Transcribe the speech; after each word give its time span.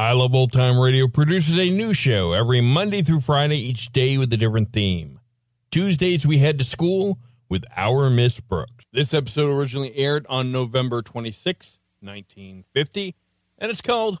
I 0.00 0.12
Love 0.12 0.34
Old 0.34 0.50
Time 0.50 0.80
Radio 0.80 1.08
produces 1.08 1.58
a 1.58 1.68
new 1.68 1.92
show 1.92 2.32
every 2.32 2.62
Monday 2.62 3.02
through 3.02 3.20
Friday, 3.20 3.58
each 3.58 3.92
day 3.92 4.16
with 4.16 4.32
a 4.32 4.38
different 4.38 4.72
theme. 4.72 5.20
Tuesdays, 5.70 6.26
we 6.26 6.38
head 6.38 6.58
to 6.58 6.64
school 6.64 7.18
with 7.50 7.66
Our 7.76 8.08
Miss 8.08 8.40
Brooks. 8.40 8.86
This 8.94 9.12
episode 9.12 9.50
originally 9.50 9.94
aired 9.94 10.24
on 10.30 10.50
November 10.50 11.02
26, 11.02 11.76
1950, 12.00 13.14
and 13.58 13.70
it's 13.70 13.82
called 13.82 14.20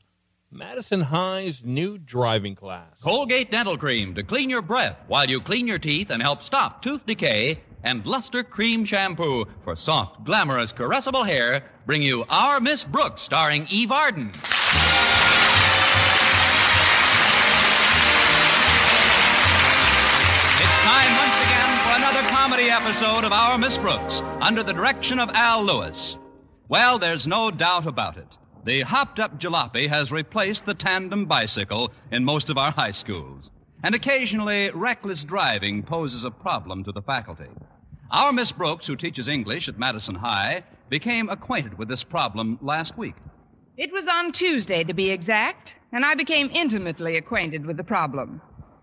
Madison 0.50 1.00
High's 1.00 1.62
New 1.64 1.96
Driving 1.96 2.54
Class. 2.54 3.00
Colgate 3.02 3.50
Dental 3.50 3.78
Cream 3.78 4.14
to 4.16 4.22
clean 4.22 4.50
your 4.50 4.60
breath 4.60 4.98
while 5.08 5.30
you 5.30 5.40
clean 5.40 5.66
your 5.66 5.78
teeth 5.78 6.10
and 6.10 6.20
help 6.20 6.42
stop 6.42 6.82
tooth 6.82 7.06
decay. 7.06 7.58
And 7.84 8.04
Luster 8.04 8.44
Cream 8.44 8.84
Shampoo 8.84 9.46
for 9.64 9.76
soft, 9.76 10.24
glamorous, 10.24 10.74
caressable 10.74 11.26
hair 11.26 11.70
bring 11.86 12.02
you 12.02 12.26
Our 12.28 12.60
Miss 12.60 12.84
Brooks 12.84 13.22
starring 13.22 13.66
Eve 13.70 13.90
Arden. 13.90 14.34
Episode 22.70 23.24
of 23.24 23.32
Our 23.32 23.58
Miss 23.58 23.76
Brooks 23.78 24.22
under 24.40 24.62
the 24.62 24.72
direction 24.72 25.18
of 25.18 25.28
Al 25.30 25.64
Lewis. 25.64 26.16
Well, 26.68 27.00
there's 27.00 27.26
no 27.26 27.50
doubt 27.50 27.84
about 27.84 28.16
it. 28.16 28.28
The 28.64 28.82
hopped 28.82 29.18
up 29.18 29.40
jalopy 29.40 29.88
has 29.88 30.12
replaced 30.12 30.66
the 30.66 30.74
tandem 30.74 31.26
bicycle 31.26 31.92
in 32.12 32.24
most 32.24 32.48
of 32.48 32.56
our 32.56 32.70
high 32.70 32.92
schools. 32.92 33.50
And 33.82 33.96
occasionally, 33.96 34.70
reckless 34.70 35.24
driving 35.24 35.82
poses 35.82 36.22
a 36.22 36.30
problem 36.30 36.84
to 36.84 36.92
the 36.92 37.02
faculty. 37.02 37.48
Our 38.12 38.32
Miss 38.32 38.52
Brooks, 38.52 38.86
who 38.86 38.94
teaches 38.94 39.26
English 39.26 39.68
at 39.68 39.76
Madison 39.76 40.14
High, 40.14 40.62
became 40.88 41.28
acquainted 41.28 41.76
with 41.76 41.88
this 41.88 42.04
problem 42.04 42.56
last 42.62 42.96
week. 42.96 43.16
It 43.76 43.92
was 43.92 44.06
on 44.06 44.30
Tuesday, 44.30 44.84
to 44.84 44.94
be 44.94 45.10
exact, 45.10 45.74
and 45.90 46.04
I 46.04 46.14
became 46.14 46.50
intimately 46.52 47.16
acquainted 47.16 47.66
with 47.66 47.78
the 47.78 47.84
problem. 47.84 48.40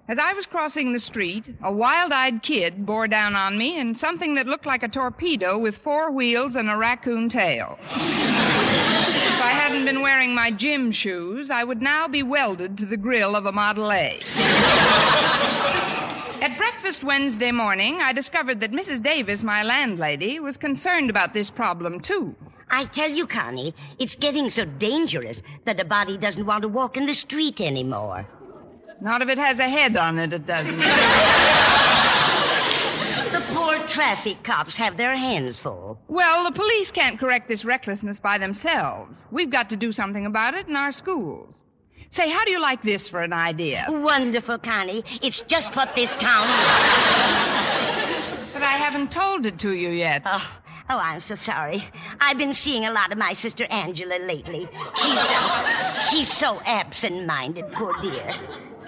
As 0.09 0.17
I 0.17 0.31
was 0.31 0.45
crossing 0.45 0.93
the 0.93 0.99
street, 0.99 1.43
a 1.61 1.69
wild 1.69 2.13
eyed 2.13 2.41
kid 2.41 2.85
bore 2.85 3.09
down 3.09 3.35
on 3.35 3.57
me 3.57 3.77
in 3.77 3.93
something 3.93 4.35
that 4.35 4.47
looked 4.47 4.65
like 4.65 4.81
a 4.81 4.87
torpedo 4.87 5.57
with 5.57 5.79
four 5.79 6.11
wheels 6.11 6.55
and 6.55 6.69
a 6.69 6.77
raccoon 6.77 7.27
tail. 7.27 7.77
if 7.91 9.41
I 9.41 9.51
hadn't 9.51 9.83
been 9.83 10.01
wearing 10.01 10.33
my 10.33 10.49
gym 10.49 10.93
shoes, 10.93 11.49
I 11.49 11.65
would 11.65 11.81
now 11.81 12.07
be 12.07 12.23
welded 12.23 12.77
to 12.77 12.85
the 12.85 12.95
grill 12.95 13.35
of 13.35 13.47
a 13.47 13.51
Model 13.51 13.91
A. 13.91 14.17
At 16.41 16.57
breakfast 16.57 17.03
Wednesday 17.03 17.51
morning, 17.51 17.99
I 17.99 18.13
discovered 18.13 18.61
that 18.61 18.71
Mrs. 18.71 19.03
Davis, 19.03 19.43
my 19.43 19.61
landlady, 19.61 20.39
was 20.39 20.55
concerned 20.55 21.09
about 21.09 21.33
this 21.33 21.49
problem, 21.49 21.99
too. 21.99 22.33
I 22.69 22.85
tell 22.85 23.11
you, 23.11 23.27
Connie, 23.27 23.75
it's 23.99 24.15
getting 24.15 24.51
so 24.51 24.63
dangerous 24.63 25.41
that 25.65 25.81
a 25.81 25.85
body 25.85 26.17
doesn't 26.17 26.45
want 26.45 26.61
to 26.61 26.69
walk 26.69 26.95
in 26.95 27.05
the 27.05 27.13
street 27.13 27.59
anymore. 27.59 28.25
Not 29.01 29.21
if 29.21 29.29
it 29.29 29.37
has 29.37 29.59
a 29.59 29.67
head 29.69 29.95
on 29.95 30.17
it, 30.17 30.33
it 30.33 30.45
doesn't. 30.47 30.77
The 33.31 33.43
poor 33.53 33.87
traffic 33.87 34.43
cops 34.43 34.75
have 34.77 34.97
their 34.97 35.15
hands 35.15 35.57
full. 35.59 35.99
Well, 36.07 36.43
the 36.45 36.51
police 36.51 36.91
can't 36.91 37.19
correct 37.19 37.47
this 37.47 37.63
recklessness 37.65 38.19
by 38.19 38.37
themselves. 38.37 39.11
We've 39.31 39.51
got 39.51 39.69
to 39.69 39.77
do 39.77 39.91
something 39.91 40.25
about 40.25 40.55
it 40.55 40.67
in 40.67 40.75
our 40.75 40.91
schools. 40.91 41.53
Say, 42.09 42.29
how 42.29 42.43
do 42.45 42.51
you 42.51 42.59
like 42.59 42.81
this 42.83 43.07
for 43.09 43.21
an 43.21 43.33
idea? 43.33 43.85
Wonderful, 43.89 44.57
Connie. 44.59 45.03
It's 45.21 45.41
just 45.41 45.75
what 45.75 45.93
this 45.95 46.15
town. 46.15 46.47
needs. 46.47 46.57
But 48.53 48.63
I 48.63 48.77
haven't 48.77 49.11
told 49.11 49.45
it 49.45 49.59
to 49.59 49.73
you 49.73 49.89
yet. 49.89 50.21
Oh, 50.25 50.43
oh, 50.89 50.97
I'm 50.97 51.19
so 51.19 51.35
sorry. 51.35 51.83
I've 52.21 52.37
been 52.37 52.53
seeing 52.53 52.85
a 52.85 52.91
lot 52.91 53.11
of 53.11 53.17
my 53.17 53.33
sister 53.33 53.65
Angela 53.65 54.17
lately. 54.19 54.67
She's 54.95 55.17
uh, 55.17 55.99
she's 56.01 56.31
so 56.31 56.61
absent-minded, 56.65 57.71
poor 57.73 57.93
dear. 58.01 58.33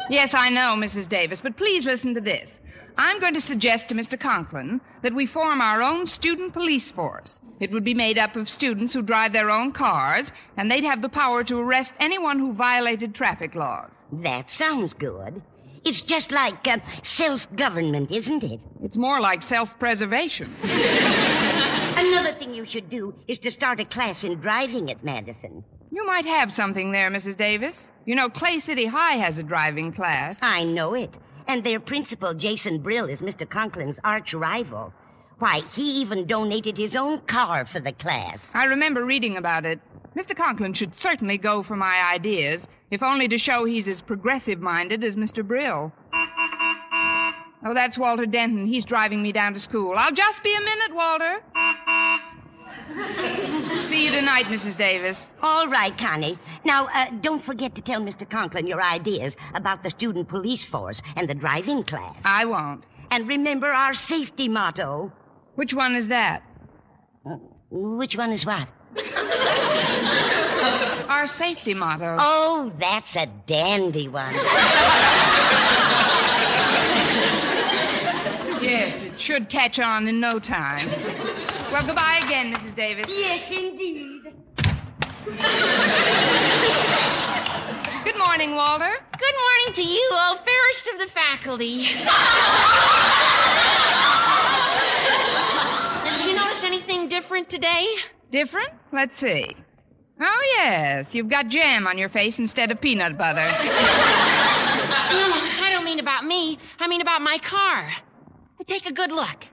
Yes, 0.10 0.34
I 0.34 0.50
know, 0.50 0.76
Mrs. 0.76 1.08
Davis, 1.08 1.40
but 1.40 1.56
please 1.56 1.86
listen 1.86 2.16
to 2.16 2.22
this. 2.22 2.62
I'm 2.98 3.20
going 3.20 3.36
to 3.36 3.42
suggest 3.42 3.90
to 3.90 3.96
Mr. 3.96 4.20
Conklin 4.20 4.82
that 5.04 5.14
we 5.14 5.28
form 5.28 5.62
our 5.62 5.82
own 5.84 6.08
student 6.08 6.52
police 6.52 6.90
force. 6.90 7.40
It 7.60 7.72
would 7.72 7.84
be 7.84 7.94
made 7.94 8.18
up 8.18 8.36
of 8.36 8.50
students 8.50 8.94
who 8.94 9.04
drive 9.04 9.34
their 9.34 9.52
own 9.52 9.72
cars, 9.72 10.32
and 10.58 10.70
they'd 10.70 10.84
have 10.84 11.04
the 11.04 11.10
power 11.10 11.44
to 11.44 11.60
arrest 11.60 11.94
anyone 12.00 12.40
who 12.40 12.54
violated 12.54 13.14
traffic 13.14 13.54
laws. 13.54 13.92
That 14.12 14.50
sounds 14.50 14.94
good. 14.96 15.42
It's 15.86 16.02
just 16.02 16.32
like 16.32 16.68
uh, 16.68 16.80
self-government, 17.04 18.12
isn't 18.12 18.44
it? 18.44 18.60
It's 18.84 18.98
more 18.98 19.22
like 19.22 19.44
self 19.44 19.78
preservation. 19.80 20.54
Another 20.64 22.34
thing 22.34 22.54
you 22.54 22.66
should 22.66 22.90
do 22.90 23.14
is 23.28 23.40
to 23.40 23.52
start 23.52 23.80
a 23.80 23.86
class 23.86 24.24
in 24.24 24.40
driving 24.42 24.90
at 24.90 25.04
Madison. 25.04 25.64
You 25.92 26.06
might 26.06 26.26
have 26.26 26.54
something 26.54 26.92
there, 26.92 27.10
Mrs. 27.10 27.38
Davis. 27.38 27.88
You 28.06 28.16
know, 28.16 28.30
Clay 28.30 28.60
City 28.60 28.86
High 28.86 29.18
has 29.18 29.38
a 29.38 29.44
driving 29.44 29.92
class. 29.92 30.38
I 30.42 30.64
know 30.64 30.94
it. 30.94 31.14
And 31.48 31.64
their 31.64 31.80
principal, 31.80 32.36
Jason 32.36 32.80
Brill, 32.80 33.06
is 33.06 33.22
Mr. 33.22 33.50
Conklin's 33.50 33.98
arch 34.04 34.34
rival. 34.36 34.94
Why, 35.40 35.62
he 35.74 36.02
even 36.02 36.28
donated 36.28 36.78
his 36.78 36.96
own 36.96 37.22
car 37.22 37.66
for 37.66 37.80
the 37.80 37.94
class. 37.94 38.40
I 38.54 38.66
remember 38.66 39.04
reading 39.04 39.38
about 39.38 39.66
it. 39.66 39.80
Mr. 40.16 40.36
Conklin 40.36 40.74
should 40.74 40.96
certainly 40.96 41.38
go 41.38 41.64
for 41.64 41.76
my 41.76 42.12
ideas, 42.14 42.62
if 42.92 43.02
only 43.02 43.28
to 43.28 43.38
show 43.38 43.66
he's 43.66 43.88
as 43.88 44.02
progressive 44.02 44.60
minded 44.60 45.04
as 45.04 45.16
Mr. 45.16 45.46
Brill. 45.46 45.92
Oh, 47.66 47.74
that's 47.74 47.98
Walter 47.98 48.26
Denton. 48.26 48.68
He's 48.68 48.86
driving 48.86 49.22
me 49.22 49.32
down 49.32 49.54
to 49.54 49.60
school. 49.60 49.94
I'll 49.98 50.14
just 50.14 50.44
be 50.44 50.56
a 50.56 50.62
minute, 50.62 50.94
Walter. 50.94 51.42
See 53.90 54.06
you 54.06 54.12
tonight, 54.12 54.46
Mrs. 54.46 54.78
Davis. 54.78 55.22
All 55.44 55.68
right, 55.68 55.96
Connie. 55.98 56.40
Now, 56.66 56.88
uh, 56.94 57.12
don't 57.22 57.44
forget 57.44 57.76
to 57.76 57.82
tell 57.82 58.02
Mr. 58.02 58.28
Conklin 58.28 58.66
your 58.66 58.82
ideas 58.82 59.36
about 59.54 59.84
the 59.84 59.92
student 59.92 60.28
police 60.28 60.66
force 60.66 61.02
and 61.16 61.30
the 61.30 61.36
driving 61.36 61.84
class. 61.84 62.16
I 62.26 62.46
won't. 62.46 62.86
And 63.12 63.28
remember 63.28 63.68
our 63.68 63.94
safety 63.94 64.48
motto. 64.48 65.12
Which 65.56 65.74
one 65.74 65.96
is 65.96 66.08
that? 66.08 66.42
Which 67.70 68.16
one 68.16 68.32
is 68.32 68.46
what? 68.46 68.68
Our 71.10 71.28
safety 71.28 71.74
motto. 71.74 72.18
Oh, 72.20 72.72
that's 72.80 73.16
a 73.16 73.28
dandy 73.46 74.08
one. 74.08 74.34
Yes, 78.62 79.02
it 79.04 79.20
should 79.20 79.50
catch 79.50 79.80
on 79.80 80.08
in 80.08 80.20
no 80.20 80.40
time. 80.40 80.90
Well, 81.72 81.86
goodbye 81.86 82.20
again, 82.24 82.52
Mrs. 82.52 82.76
Davis. 82.76 83.06
yes, 83.10 83.52
indeed. 83.52 84.24
Good 88.04 88.18
morning, 88.18 88.56
Walter. 88.56 88.92
Good 89.20 89.36
morning 89.36 89.74
to 89.76 89.84
you, 89.84 90.10
oh 90.14 90.40
fairest 90.44 90.88
of 90.88 91.00
the 91.00 91.08
faculty. 91.14 91.84
Did 96.04 96.30
you 96.30 96.36
notice 96.36 96.64
anything 96.64 97.08
different 97.08 97.50
today? 97.50 97.86
Different? 98.32 98.70
Let's 98.92 99.20
see. 99.20 99.56
Oh, 100.20 100.42
yes. 100.58 101.14
You've 101.14 101.30
got 101.30 101.50
jam 101.50 101.86
on 101.86 102.00
your 102.00 102.10
face 102.10 102.40
instead 102.40 102.72
of 102.72 102.82
peanut 102.82 103.16
butter. 103.16 103.46
No, 103.46 103.56
I 105.62 105.70
don't 105.72 105.86
mean 105.86 106.00
about 106.00 106.26
me. 106.26 106.58
I 106.80 106.88
mean 106.88 107.02
about 107.02 107.22
my 107.22 107.38
car. 107.38 107.92
Take 108.66 108.88
a 108.88 108.92
good 108.92 109.12
look. 109.12 109.46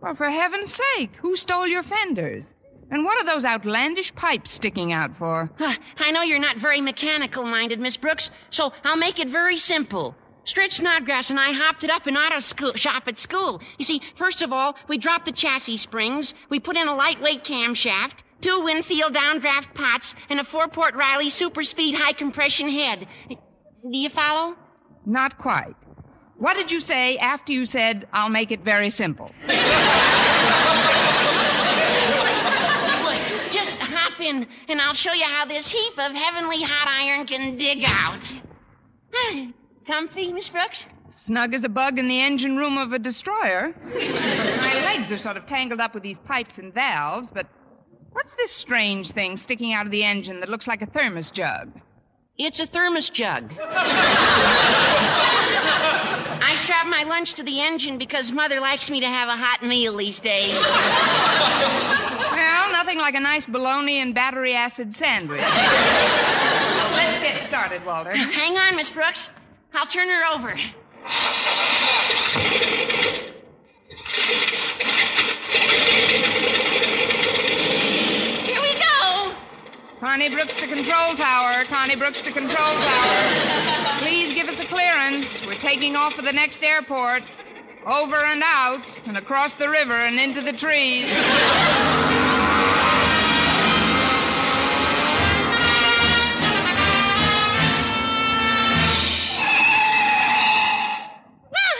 Well, 0.00 0.14
for 0.14 0.30
heaven's 0.30 0.80
sake, 0.96 1.10
who 1.16 1.36
stole 1.36 1.66
your 1.66 1.82
fenders? 1.82 2.44
And 2.90 3.04
what 3.04 3.18
are 3.20 3.24
those 3.24 3.44
outlandish 3.44 4.14
pipes 4.14 4.52
sticking 4.52 4.92
out 4.92 5.16
for? 5.16 5.50
I 5.98 6.10
know 6.10 6.22
you're 6.22 6.38
not 6.38 6.56
very 6.56 6.80
mechanical 6.80 7.44
minded, 7.44 7.78
Miss 7.78 7.96
Brooks, 7.96 8.30
so 8.50 8.72
I'll 8.82 8.96
make 8.96 9.18
it 9.18 9.28
very 9.28 9.56
simple. 9.56 10.16
Stretch 10.44 10.78
Snodgrass 10.78 11.30
and 11.30 11.38
I 11.38 11.52
hopped 11.52 11.84
it 11.84 11.90
up 11.90 12.06
in 12.06 12.16
auto 12.16 12.40
school, 12.40 12.72
shop 12.74 13.04
at 13.06 13.18
school. 13.18 13.60
You 13.78 13.84
see, 13.84 14.00
first 14.16 14.42
of 14.42 14.52
all, 14.52 14.74
we 14.88 14.96
dropped 14.98 15.26
the 15.26 15.32
chassis 15.32 15.76
springs, 15.76 16.34
we 16.48 16.58
put 16.58 16.76
in 16.76 16.88
a 16.88 16.94
lightweight 16.94 17.44
camshaft, 17.44 18.14
two 18.40 18.62
Winfield 18.62 19.14
downdraft 19.14 19.74
pots, 19.74 20.14
and 20.30 20.40
a 20.40 20.44
four-port 20.44 20.94
Riley 20.94 21.28
super 21.28 21.62
speed 21.62 21.94
high 21.94 22.14
compression 22.14 22.70
head. 22.70 23.06
Do 23.28 23.36
you 23.82 24.08
follow? 24.08 24.56
Not 25.04 25.38
quite. 25.38 25.76
What 26.40 26.56
did 26.56 26.72
you 26.72 26.80
say 26.80 27.18
after 27.18 27.52
you 27.52 27.66
said, 27.66 28.08
I'll 28.14 28.30
make 28.30 28.50
it 28.50 28.60
very 28.60 28.88
simple? 28.88 29.30
Just 33.50 33.76
hop 33.76 34.18
in, 34.18 34.46
and 34.68 34.80
I'll 34.80 34.94
show 34.94 35.12
you 35.12 35.26
how 35.26 35.44
this 35.44 35.70
heap 35.70 35.92
of 35.98 36.12
heavenly 36.12 36.62
hot 36.62 36.88
iron 36.88 37.26
can 37.26 37.58
dig 37.58 37.84
out. 37.86 38.34
Comfy, 39.86 40.32
Miss 40.32 40.48
Brooks? 40.48 40.86
Snug 41.14 41.52
as 41.52 41.62
a 41.62 41.68
bug 41.68 41.98
in 41.98 42.08
the 42.08 42.18
engine 42.18 42.56
room 42.56 42.78
of 42.78 42.94
a 42.94 42.98
destroyer. 42.98 43.74
My 43.84 44.80
legs 44.82 45.12
are 45.12 45.18
sort 45.18 45.36
of 45.36 45.44
tangled 45.44 45.80
up 45.80 45.92
with 45.92 46.02
these 46.02 46.20
pipes 46.20 46.56
and 46.56 46.72
valves, 46.72 47.28
but 47.34 47.48
what's 48.12 48.32
this 48.36 48.50
strange 48.50 49.10
thing 49.10 49.36
sticking 49.36 49.74
out 49.74 49.84
of 49.84 49.92
the 49.92 50.04
engine 50.04 50.40
that 50.40 50.48
looks 50.48 50.66
like 50.66 50.80
a 50.80 50.86
thermos 50.86 51.30
jug? 51.30 51.70
It's 52.38 52.60
a 52.60 52.66
thermos 52.66 53.10
jug. 53.10 53.52
I 56.50 56.56
strap 56.56 56.88
my 56.88 57.04
lunch 57.04 57.34
to 57.34 57.44
the 57.44 57.60
engine 57.60 57.96
because 57.96 58.32
Mother 58.32 58.58
likes 58.58 58.90
me 58.90 58.98
to 58.98 59.06
have 59.06 59.28
a 59.28 59.36
hot 59.36 59.62
meal 59.62 59.96
these 59.96 60.18
days. 60.18 60.52
Well, 60.52 60.62
nothing 62.72 62.98
like 62.98 63.14
a 63.14 63.20
nice 63.20 63.46
bologna 63.46 64.00
and 64.00 64.12
battery 64.12 64.54
acid 64.54 64.96
sandwich. 64.96 65.42
Let's 65.42 67.18
get 67.18 67.40
started, 67.44 67.86
Walter. 67.86 68.16
Hang 68.16 68.58
on, 68.58 68.74
Miss 68.74 68.90
Brooks. 68.90 69.30
I'll 69.74 69.86
turn 69.86 70.08
her 70.08 70.24
over. 70.34 70.56
Here 70.56 70.72
we 78.60 78.74
go. 78.74 79.36
Connie 80.00 80.30
Brooks 80.30 80.56
to 80.56 80.66
control 80.66 81.14
tower. 81.14 81.66
Connie 81.66 81.94
Brooks 81.94 82.22
to 82.22 82.32
control 82.32 82.56
tower. 82.56 84.00
Please 84.00 84.32
give 84.32 84.48
us 84.48 84.58
a 84.58 84.64
clearance. 84.64 85.28
We're 85.44 85.58
taking 85.58 85.94
off 85.94 86.14
for 86.14 86.22
the 86.22 86.32
next 86.32 86.64
airport. 86.64 87.22
Over 87.86 88.16
and 88.16 88.42
out, 88.42 88.80
and 89.04 89.18
across 89.18 89.54
the 89.54 89.68
river 89.68 89.94
and 89.94 90.18
into 90.18 90.40
the 90.40 90.52
trees. 90.52 91.04
Well, 91.04 91.20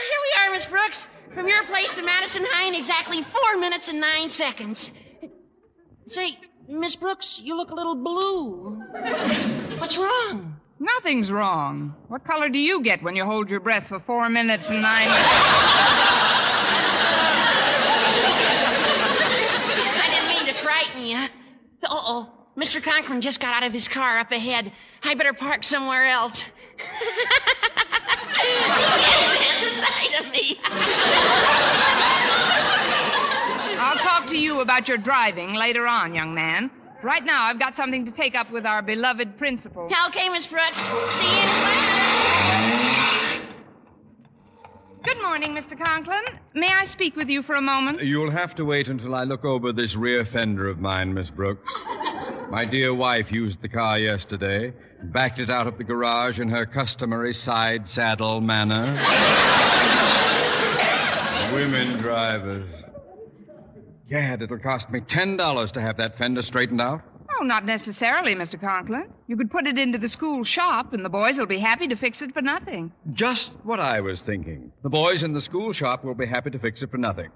here 0.09 0.21
we 0.21 0.31
are, 0.41 0.51
Miss 0.51 0.67
Brooks. 0.67 1.07
From 1.33 1.47
your 1.47 1.63
place 1.65 1.91
to 1.93 2.03
Madison 2.03 2.45
High 2.49 2.67
in 2.67 2.75
exactly 2.75 3.23
four 3.23 3.59
minutes 3.59 3.89
and 3.89 3.99
nine 3.99 4.29
seconds. 4.29 4.91
Say, 6.07 6.37
Miss 6.71 6.95
Brooks, 6.95 7.41
you 7.43 7.57
look 7.57 7.71
a 7.71 7.75
little 7.75 7.95
blue. 7.95 8.81
What's 9.77 9.97
wrong? 9.97 10.55
Nothing's 10.79 11.29
wrong. 11.29 11.93
What 12.07 12.23
color 12.23 12.47
do 12.49 12.57
you 12.57 12.81
get 12.81 13.03
when 13.03 13.15
you 13.15 13.25
hold 13.25 13.49
your 13.49 13.59
breath 13.59 13.87
for 13.87 13.99
four 13.99 14.29
minutes 14.29 14.69
and 14.69 14.81
nine? 14.81 15.07
I 15.09 15.17
didn't 20.11 20.29
mean 20.29 20.45
to 20.53 20.53
frighten 20.61 21.03
you. 21.03 21.17
Uh 21.17 21.89
oh. 21.89 22.31
Mr. 22.57 22.81
Conklin 22.81 23.21
just 23.21 23.39
got 23.39 23.53
out 23.53 23.63
of 23.63 23.73
his 23.73 23.87
car 23.87 24.17
up 24.19 24.31
ahead. 24.31 24.71
I 25.03 25.13
better 25.13 25.33
park 25.33 25.63
somewhere 25.63 26.07
else. 26.07 26.39
Stand 28.41 29.65
aside 29.65 30.25
of 30.25 30.31
me. 30.31 30.59
I'll 34.01 34.19
talk 34.19 34.27
to 34.29 34.37
you 34.37 34.61
about 34.61 34.87
your 34.87 34.97
driving 34.97 35.53
later 35.53 35.85
on, 35.85 36.15
young 36.15 36.33
man. 36.33 36.71
Right 37.03 37.23
now, 37.23 37.43
I've 37.43 37.59
got 37.59 37.77
something 37.77 38.03
to 38.05 38.11
take 38.11 38.33
up 38.33 38.49
with 38.51 38.65
our 38.65 38.81
beloved 38.81 39.37
principal. 39.37 39.87
Okay, 40.07 40.27
Miss 40.29 40.47
Brooks. 40.47 40.89
See 41.09 41.25
you 41.25 41.41
in 41.41 41.49
class. 41.49 43.43
Good 45.03 45.21
morning, 45.21 45.51
Mr. 45.53 45.77
Conklin. 45.77 46.23
May 46.55 46.69
I 46.73 46.85
speak 46.85 47.15
with 47.15 47.29
you 47.29 47.43
for 47.43 47.55
a 47.55 47.61
moment? 47.61 48.01
You'll 48.01 48.31
have 48.31 48.55
to 48.55 48.65
wait 48.65 48.87
until 48.87 49.13
I 49.13 49.23
look 49.23 49.45
over 49.45 49.71
this 49.71 49.95
rear 49.95 50.25
fender 50.25 50.67
of 50.67 50.79
mine, 50.79 51.13
Miss 51.13 51.29
Brooks. 51.29 51.71
My 52.49 52.65
dear 52.65 52.95
wife 52.95 53.31
used 53.31 53.61
the 53.61 53.69
car 53.69 53.99
yesterday, 53.99 54.73
backed 55.03 55.37
it 55.37 55.51
out 55.51 55.67
of 55.67 55.77
the 55.77 55.83
garage 55.83 56.39
in 56.39 56.49
her 56.49 56.65
customary 56.65 57.33
side 57.33 57.87
saddle 57.87 58.41
manner. 58.41 58.95
Women 61.53 62.01
drivers. 62.01 62.90
Gad, 64.11 64.41
it'll 64.41 64.59
cost 64.59 64.89
me 64.89 64.99
$10 64.99 65.71
to 65.71 65.81
have 65.81 65.95
that 65.95 66.17
fender 66.17 66.41
straightened 66.41 66.81
out. 66.81 67.01
Oh, 67.39 67.45
not 67.45 67.63
necessarily, 67.63 68.35
Mr. 68.35 68.59
Conklin. 68.59 69.07
You 69.27 69.37
could 69.37 69.49
put 69.49 69.65
it 69.65 69.79
into 69.79 69.97
the 69.97 70.09
school 70.09 70.43
shop, 70.43 70.91
and 70.91 71.05
the 71.05 71.09
boys 71.09 71.37
will 71.37 71.45
be 71.45 71.59
happy 71.59 71.87
to 71.87 71.95
fix 71.95 72.21
it 72.21 72.33
for 72.33 72.41
nothing. 72.41 72.91
Just 73.13 73.53
what 73.63 73.79
I 73.79 74.01
was 74.01 74.21
thinking. 74.21 74.69
The 74.83 74.89
boys 74.89 75.23
in 75.23 75.31
the 75.31 75.39
school 75.39 75.71
shop 75.71 76.03
will 76.03 76.13
be 76.13 76.25
happy 76.25 76.49
to 76.49 76.59
fix 76.59 76.83
it 76.83 76.91
for 76.91 76.97
nothing. 76.97 77.29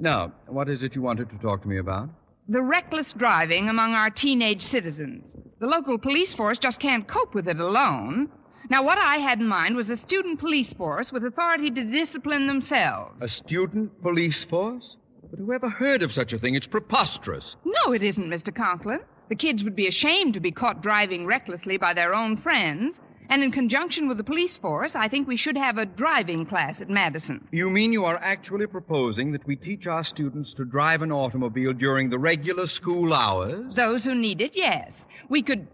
Now, 0.00 0.32
what 0.48 0.68
is 0.68 0.82
it 0.82 0.96
you 0.96 1.00
wanted 1.00 1.30
to 1.30 1.38
talk 1.38 1.62
to 1.62 1.68
me 1.68 1.78
about? 1.78 2.08
The 2.48 2.60
reckless 2.60 3.12
driving 3.12 3.68
among 3.68 3.92
our 3.92 4.10
teenage 4.10 4.62
citizens. 4.62 5.32
The 5.60 5.66
local 5.68 5.96
police 5.96 6.34
force 6.34 6.58
just 6.58 6.80
can't 6.80 7.06
cope 7.06 7.36
with 7.36 7.46
it 7.46 7.60
alone. 7.60 8.30
Now, 8.68 8.82
what 8.82 8.98
I 8.98 9.18
had 9.18 9.38
in 9.38 9.46
mind 9.46 9.76
was 9.76 9.90
a 9.90 9.96
student 9.96 10.40
police 10.40 10.72
force 10.72 11.12
with 11.12 11.24
authority 11.24 11.70
to 11.70 11.84
discipline 11.84 12.48
themselves. 12.48 13.14
A 13.20 13.28
student 13.28 14.02
police 14.02 14.42
force? 14.42 14.96
But 15.30 15.38
who 15.38 15.52
ever 15.52 15.68
heard 15.68 16.02
of 16.02 16.12
such 16.12 16.32
a 16.32 16.38
thing? 16.38 16.54
It's 16.54 16.66
preposterous. 16.66 17.56
No, 17.64 17.92
it 17.92 18.02
isn't, 18.02 18.28
Mr. 18.28 18.54
Conklin. 18.54 19.00
The 19.28 19.34
kids 19.36 19.64
would 19.64 19.74
be 19.74 19.88
ashamed 19.88 20.34
to 20.34 20.40
be 20.40 20.52
caught 20.52 20.82
driving 20.82 21.26
recklessly 21.26 21.76
by 21.78 21.94
their 21.94 22.14
own 22.14 22.36
friends. 22.36 23.00
And 23.28 23.42
in 23.42 23.50
conjunction 23.50 24.06
with 24.06 24.18
the 24.18 24.24
police 24.24 24.56
force, 24.56 24.94
I 24.94 25.08
think 25.08 25.26
we 25.26 25.36
should 25.36 25.56
have 25.56 25.78
a 25.78 25.86
driving 25.86 26.46
class 26.46 26.80
at 26.80 26.88
Madison. 26.88 27.46
You 27.50 27.68
mean 27.70 27.92
you 27.92 28.04
are 28.04 28.18
actually 28.18 28.68
proposing 28.68 29.32
that 29.32 29.44
we 29.46 29.56
teach 29.56 29.88
our 29.88 30.04
students 30.04 30.52
to 30.54 30.64
drive 30.64 31.02
an 31.02 31.10
automobile 31.10 31.72
during 31.72 32.08
the 32.08 32.20
regular 32.20 32.68
school 32.68 33.12
hours? 33.12 33.74
Those 33.74 34.04
who 34.04 34.14
need 34.14 34.40
it, 34.40 34.54
yes. 34.54 34.92
We 35.28 35.42
could. 35.42 35.66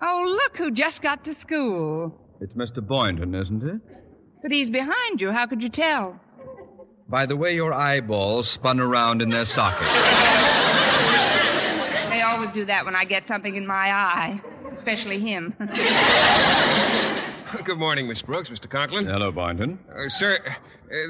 Oh, 0.00 0.24
look 0.26 0.56
who 0.56 0.70
just 0.70 1.02
got 1.02 1.24
to 1.26 1.34
school. 1.34 2.18
It's 2.40 2.54
Mr. 2.54 2.86
Boynton, 2.86 3.34
isn't 3.34 3.62
it? 3.62 3.80
But 4.42 4.50
he's 4.52 4.70
behind 4.70 5.20
you. 5.20 5.30
How 5.30 5.46
could 5.46 5.62
you 5.62 5.68
tell? 5.68 6.18
By 7.08 7.26
the 7.26 7.36
way 7.36 7.54
your 7.54 7.72
eyeballs 7.72 8.48
spun 8.48 8.80
around 8.80 9.22
in 9.22 9.28
their 9.30 9.44
sockets. 9.44 9.90
I 12.10 12.22
always 12.26 12.50
do 12.52 12.64
that 12.64 12.84
when 12.84 12.96
I 12.96 13.04
get 13.04 13.26
something 13.28 13.54
in 13.56 13.66
my 13.66 13.90
eye, 13.92 14.40
especially 14.76 15.20
him. 15.20 15.54
Good 17.64 17.78
morning, 17.78 18.08
Miss 18.08 18.20
Brooks, 18.22 18.48
Mr. 18.48 18.68
Conklin. 18.68 19.06
Hello, 19.06 19.30
Boynton. 19.30 19.78
Uh, 19.94 20.08
sir, 20.08 20.38
uh, 20.44 20.50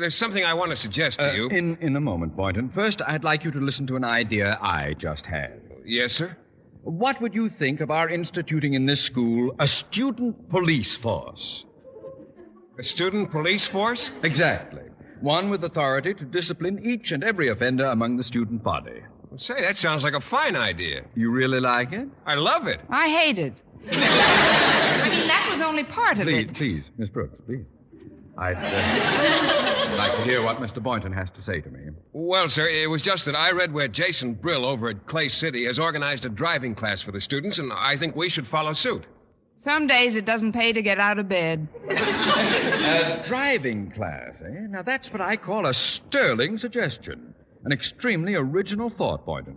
there's 0.01 0.15
something 0.15 0.45
I 0.45 0.53
want 0.53 0.71
to 0.71 0.77
suggest 0.77 1.21
to 1.21 1.31
Uh, 1.31 1.35
you. 1.35 1.49
in, 1.49 1.77
in 1.81 1.97
a 1.97 2.01
moment, 2.01 2.37
Boynton. 2.37 2.69
First, 2.71 3.01
I'd 3.07 3.25
like 3.25 3.45
you 3.45 3.51
to 3.53 3.61
listen 3.61 3.87
to 3.87 3.97
an 3.97 4.05
idea 4.05 4.59
I 4.61 4.95
just 4.99 5.25
had. 5.27 5.61
Yes, 5.87 6.13
sir. 6.13 6.37
What 6.83 7.21
would 7.23 7.35
you 7.35 7.49
think 7.49 7.81
of 7.81 7.91
our 7.91 8.11
instituting 8.11 8.75
in 8.75 8.85
this 8.85 9.01
school 9.01 9.55
a 9.59 9.67
student 9.67 10.51
police 10.51 10.97
force? 10.97 11.65
A 12.79 12.85
student 12.85 13.31
police 13.31 13.67
force? 13.67 14.11
Exactly. 14.23 14.83
One 15.25 15.49
with 15.49 15.65
authority 15.65 16.13
to 16.13 16.25
discipline 16.27 16.85
each 16.85 17.11
and 17.11 17.25
every 17.25 17.49
offender 17.49 17.87
among 17.87 18.19
the 18.19 18.25
student 18.25 18.63
body. 18.63 19.01
Say, 19.39 19.59
that 19.63 19.79
sounds 19.79 20.05
like 20.05 20.13
a 20.13 20.21
fine 20.21 20.55
idea. 20.55 21.07
You 21.15 21.31
really 21.31 21.61
like 21.61 21.93
it? 21.93 22.09
I 22.27 22.35
love 22.35 22.67
it. 22.67 22.81
I 22.91 23.09
hate 23.09 23.39
it. 23.39 23.55
I 23.91 25.09
mean, 25.09 25.27
that 25.27 25.49
was 25.51 25.63
only 25.63 25.85
part 25.85 26.19
of 26.19 26.25
Please, 26.27 26.51
it. 26.51 26.55
please, 26.55 26.85
Miss 26.99 27.09
Brooks, 27.09 27.39
please. 27.47 27.65
I'd 28.37 28.57
uh, 28.57 29.97
like 29.97 30.15
to 30.19 30.25
hear 30.25 30.43
what 30.43 30.59
Mr. 30.59 30.83
Boynton 30.83 31.13
has 31.13 31.31
to 31.37 31.43
say 31.43 31.63
to 31.63 31.71
me. 31.71 31.81
Well, 32.13 32.51
sir, 32.51 32.69
it 32.69 32.91
was 32.91 33.01
just 33.01 33.25
that 33.25 33.35
I 33.35 33.53
read 33.53 33.73
where 33.73 33.89
Jason 33.89 34.35
Brill 34.35 34.67
over 34.67 34.91
at 34.91 35.07
Clay 35.07 35.29
City 35.29 35.65
has 35.65 35.79
organized 35.79 36.27
a 36.27 36.29
driving 36.29 36.75
class 36.75 37.01
for 37.01 37.13
the 37.13 37.21
students, 37.21 37.57
and 37.59 37.73
I 37.73 37.97
think 37.97 38.15
we 38.15 38.29
should 38.29 38.47
follow 38.47 38.75
suit. 38.75 39.07
Some 39.65 39.87
days 39.87 40.15
it 40.15 40.27
doesn't 40.27 40.53
pay 40.53 40.75
to 40.75 40.83
get 40.83 41.01
out 41.01 41.19
of 41.19 41.27
bed. 41.27 41.67
A 41.89 43.25
driving 43.27 43.91
class, 43.93 44.35
eh? 44.45 44.67
Now, 44.69 44.83
that's 44.83 45.11
what 45.11 45.23
I 45.23 45.39
call 45.39 45.65
a 45.65 45.73
sterling 45.73 46.59
suggestion. 46.59 47.35
An 47.65 47.73
extremely 47.73 48.35
original 48.35 48.91
thought, 48.91 49.25
Boynton. 49.25 49.57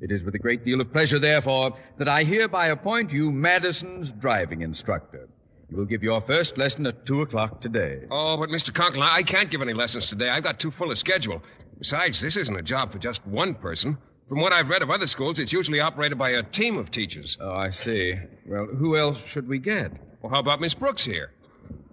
It 0.00 0.12
is 0.12 0.22
with 0.22 0.34
a 0.34 0.38
great 0.38 0.66
deal 0.66 0.82
of 0.82 0.92
pleasure, 0.92 1.18
therefore, 1.18 1.78
that 1.96 2.08
I 2.08 2.24
hereby 2.24 2.68
appoint 2.68 3.10
you 3.10 3.32
Madison's 3.32 4.10
driving 4.20 4.60
instructor. 4.60 5.28
You 5.70 5.78
will 5.78 5.86
give 5.86 6.02
your 6.02 6.20
first 6.20 6.58
lesson 6.58 6.86
at 6.86 7.06
2 7.06 7.22
o'clock 7.22 7.62
today. 7.62 8.00
Oh, 8.10 8.36
but 8.36 8.50
Mr. 8.50 8.72
Conklin, 8.72 9.02
I 9.02 9.22
can't 9.22 9.50
give 9.50 9.62
any 9.62 9.72
lessons 9.72 10.06
today. 10.06 10.28
I've 10.28 10.44
got 10.44 10.60
too 10.60 10.70
full 10.70 10.90
a 10.90 10.96
schedule. 10.96 11.42
Besides, 11.78 12.20
this 12.20 12.36
isn't 12.36 12.56
a 12.56 12.62
job 12.62 12.92
for 12.92 12.98
just 12.98 13.26
one 13.26 13.54
person. 13.54 13.96
From 14.28 14.40
what 14.40 14.52
I've 14.52 14.68
read 14.68 14.82
of 14.82 14.90
other 14.90 15.06
schools, 15.06 15.38
it's 15.38 15.52
usually 15.52 15.80
operated 15.80 16.18
by 16.18 16.30
a 16.30 16.42
team 16.42 16.76
of 16.76 16.90
teachers. 16.90 17.38
Oh, 17.40 17.50
I 17.50 17.70
see. 17.70 18.14
Well, 18.44 18.66
who 18.66 18.96
else 18.96 19.16
should 19.26 19.48
we 19.48 19.58
get? 19.58 19.90
Well, 20.20 20.30
how 20.30 20.40
about 20.40 20.60
Miss 20.60 20.74
Brooks 20.74 21.04
here? 21.04 21.32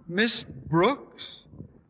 Miss 0.07 0.43
Brooks? 0.43 1.43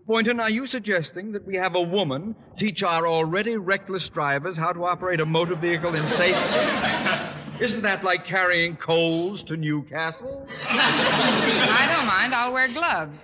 Boynton, 0.06 0.40
are 0.40 0.52
you 0.52 0.68
suggesting 0.68 1.32
that 1.32 1.48
we 1.48 1.56
have 1.56 1.74
a 1.74 1.82
woman 1.82 2.36
teach 2.60 2.84
our 2.84 3.08
already 3.08 3.58
reckless 3.58 4.08
drivers 4.08 4.56
how 4.56 4.72
to 4.72 4.86
operate 4.86 5.20
a 5.20 5.25
motor 5.25 5.56
vehicle 5.56 5.96
in 5.96 6.08
safety? 6.08 6.36
Isn't 7.60 7.84
that 7.84 8.04
like 8.04 8.26
carrying 8.26 8.76
coals 8.76 9.42
to 9.44 9.56
Newcastle? 9.56 10.46
I 10.68 11.88
don't 11.96 12.06
mind. 12.06 12.36
I'll 12.36 12.52
wear 12.52 12.68
gloves. 12.68 13.20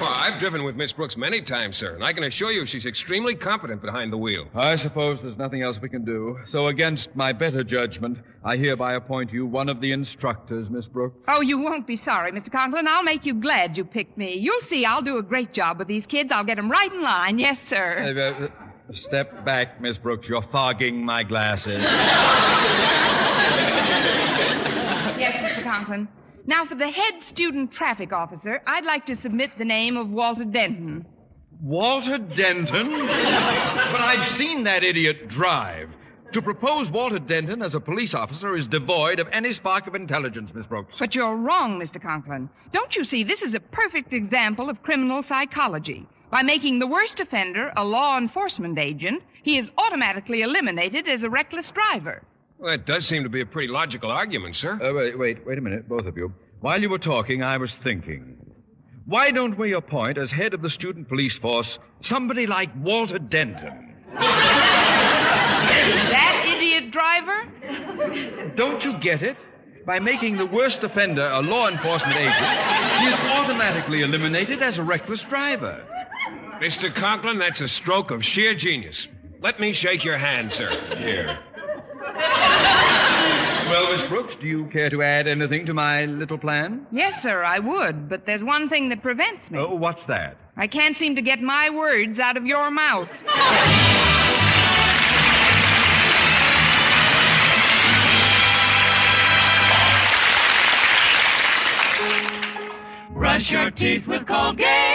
Well, 0.00 0.08
I've 0.08 0.38
driven 0.38 0.64
with 0.64 0.76
Miss 0.76 0.92
Brooks 0.92 1.16
many 1.16 1.42
times, 1.42 1.76
sir, 1.76 1.94
and 1.94 2.04
I 2.04 2.12
can 2.12 2.24
assure 2.24 2.50
you 2.50 2.66
she's 2.66 2.86
extremely 2.86 3.34
competent 3.34 3.80
behind 3.82 4.12
the 4.12 4.18
wheel. 4.18 4.46
I 4.54 4.76
suppose 4.76 5.22
there's 5.22 5.38
nothing 5.38 5.62
else 5.62 5.80
we 5.80 5.88
can 5.88 6.04
do. 6.04 6.38
So, 6.44 6.68
against 6.68 7.14
my 7.16 7.32
better 7.32 7.64
judgment, 7.64 8.18
I 8.44 8.56
hereby 8.56 8.94
appoint 8.94 9.32
you 9.32 9.46
one 9.46 9.68
of 9.68 9.80
the 9.80 9.92
instructors, 9.92 10.68
Miss 10.70 10.86
Brooks. 10.86 11.16
Oh, 11.28 11.40
you 11.40 11.58
won't 11.58 11.86
be 11.86 11.96
sorry, 11.96 12.32
Mr. 12.32 12.50
Conklin. 12.52 12.86
I'll 12.88 13.02
make 13.02 13.24
you 13.26 13.34
glad 13.34 13.76
you 13.76 13.84
picked 13.84 14.16
me. 14.18 14.34
You'll 14.34 14.62
see 14.66 14.84
I'll 14.84 15.02
do 15.02 15.18
a 15.18 15.22
great 15.22 15.52
job 15.52 15.78
with 15.78 15.88
these 15.88 16.06
kids. 16.06 16.30
I'll 16.32 16.44
get 16.44 16.56
them 16.56 16.70
right 16.70 16.92
in 16.92 17.02
line. 17.02 17.38
Yes, 17.38 17.60
sir. 17.66 18.14
Uh, 18.16 18.44
uh, 18.44 18.69
step 18.92 19.44
back, 19.44 19.80
Miss 19.80 19.98
Brooks. 19.98 20.28
You're 20.28 20.42
fogging 20.50 21.04
my 21.04 21.22
glasses. 21.22 21.82
Yes, 25.18 25.52
Mr. 25.52 25.62
Conklin. 25.62 26.08
Now, 26.46 26.64
for 26.64 26.74
the 26.74 26.88
head 26.88 27.22
student 27.22 27.70
traffic 27.72 28.12
officer, 28.12 28.62
I'd 28.66 28.84
like 28.84 29.06
to 29.06 29.16
submit 29.16 29.50
the 29.58 29.64
name 29.64 29.96
of 29.96 30.08
Walter 30.10 30.44
Denton. 30.44 31.04
Walter 31.62 32.18
Denton? 32.18 32.90
but 32.90 34.00
I've 34.00 34.26
seen 34.26 34.64
that 34.64 34.82
idiot 34.82 35.28
drive. 35.28 35.90
To 36.32 36.40
propose 36.40 36.90
Walter 36.90 37.18
Denton 37.18 37.60
as 37.60 37.74
a 37.74 37.80
police 37.80 38.14
officer 38.14 38.54
is 38.54 38.64
devoid 38.66 39.18
of 39.18 39.28
any 39.32 39.52
spark 39.52 39.86
of 39.88 39.94
intelligence, 39.94 40.52
Miss 40.54 40.66
Brooks. 40.66 40.98
But 40.98 41.14
you're 41.14 41.34
wrong, 41.34 41.78
Mr. 41.78 42.00
Conklin. 42.00 42.48
Don't 42.72 42.94
you 42.96 43.04
see, 43.04 43.24
this 43.24 43.42
is 43.42 43.54
a 43.54 43.60
perfect 43.60 44.12
example 44.12 44.70
of 44.70 44.82
criminal 44.82 45.22
psychology. 45.22 46.06
By 46.30 46.42
making 46.42 46.78
the 46.78 46.86
worst 46.86 47.18
offender 47.18 47.72
a 47.76 47.84
law 47.84 48.16
enforcement 48.16 48.78
agent, 48.78 49.24
he 49.42 49.58
is 49.58 49.68
automatically 49.76 50.42
eliminated 50.42 51.08
as 51.08 51.24
a 51.24 51.30
reckless 51.30 51.70
driver. 51.70 52.22
Well, 52.58 52.70
that 52.70 52.86
does 52.86 53.04
seem 53.06 53.24
to 53.24 53.28
be 53.28 53.40
a 53.40 53.46
pretty 53.46 53.72
logical 53.72 54.10
argument, 54.10 54.54
sir. 54.54 54.78
Uh, 54.80 54.94
wait, 54.94 55.18
wait, 55.18 55.44
wait 55.46 55.58
a 55.58 55.60
minute, 55.60 55.88
both 55.88 56.06
of 56.06 56.16
you. 56.16 56.32
While 56.60 56.80
you 56.80 56.88
were 56.88 56.98
talking, 56.98 57.42
I 57.42 57.56
was 57.56 57.76
thinking. 57.76 58.36
Why 59.06 59.32
don't 59.32 59.58
we 59.58 59.72
appoint 59.72 60.18
as 60.18 60.30
head 60.30 60.54
of 60.54 60.62
the 60.62 60.70
student 60.70 61.08
police 61.08 61.36
force 61.36 61.80
somebody 62.00 62.46
like 62.46 62.70
Walter 62.76 63.18
Denton? 63.18 63.96
That 66.10 66.44
idiot 66.46 66.92
driver? 66.92 68.52
Don't 68.54 68.84
you 68.84 68.96
get 68.98 69.22
it? 69.22 69.36
By 69.86 69.98
making 69.98 70.36
the 70.36 70.46
worst 70.46 70.84
offender 70.84 71.28
a 71.32 71.40
law 71.40 71.68
enforcement 71.68 72.16
agent, 72.16 73.00
he 73.00 73.06
is 73.08 73.18
automatically 73.36 74.02
eliminated 74.02 74.62
as 74.62 74.78
a 74.78 74.84
reckless 74.84 75.24
driver. 75.24 75.82
Mr. 76.60 76.94
Conklin, 76.94 77.38
that's 77.38 77.62
a 77.62 77.68
stroke 77.68 78.10
of 78.10 78.22
sheer 78.22 78.54
genius. 78.54 79.08
Let 79.40 79.58
me 79.60 79.72
shake 79.72 80.04
your 80.04 80.18
hand, 80.18 80.52
sir. 80.52 80.68
Here. 80.98 81.38
Well, 83.70 83.90
Miss 83.90 84.04
Brooks, 84.04 84.36
do 84.36 84.46
you 84.46 84.66
care 84.66 84.90
to 84.90 85.02
add 85.02 85.26
anything 85.26 85.64
to 85.64 85.72
my 85.72 86.04
little 86.04 86.36
plan? 86.36 86.86
Yes, 86.92 87.22
sir, 87.22 87.42
I 87.42 87.60
would, 87.60 88.10
but 88.10 88.26
there's 88.26 88.44
one 88.44 88.68
thing 88.68 88.90
that 88.90 89.00
prevents 89.00 89.50
me. 89.50 89.58
Oh, 89.58 89.74
what's 89.74 90.04
that? 90.06 90.36
I 90.56 90.66
can't 90.66 90.96
seem 90.96 91.16
to 91.16 91.22
get 91.22 91.40
my 91.40 91.70
words 91.70 92.18
out 92.18 92.36
of 92.36 92.44
your 92.44 92.70
mouth. 92.70 93.08
Brush 103.14 103.50
your 103.50 103.70
teeth 103.70 104.06
with 104.06 104.26
Colgate. 104.26 104.89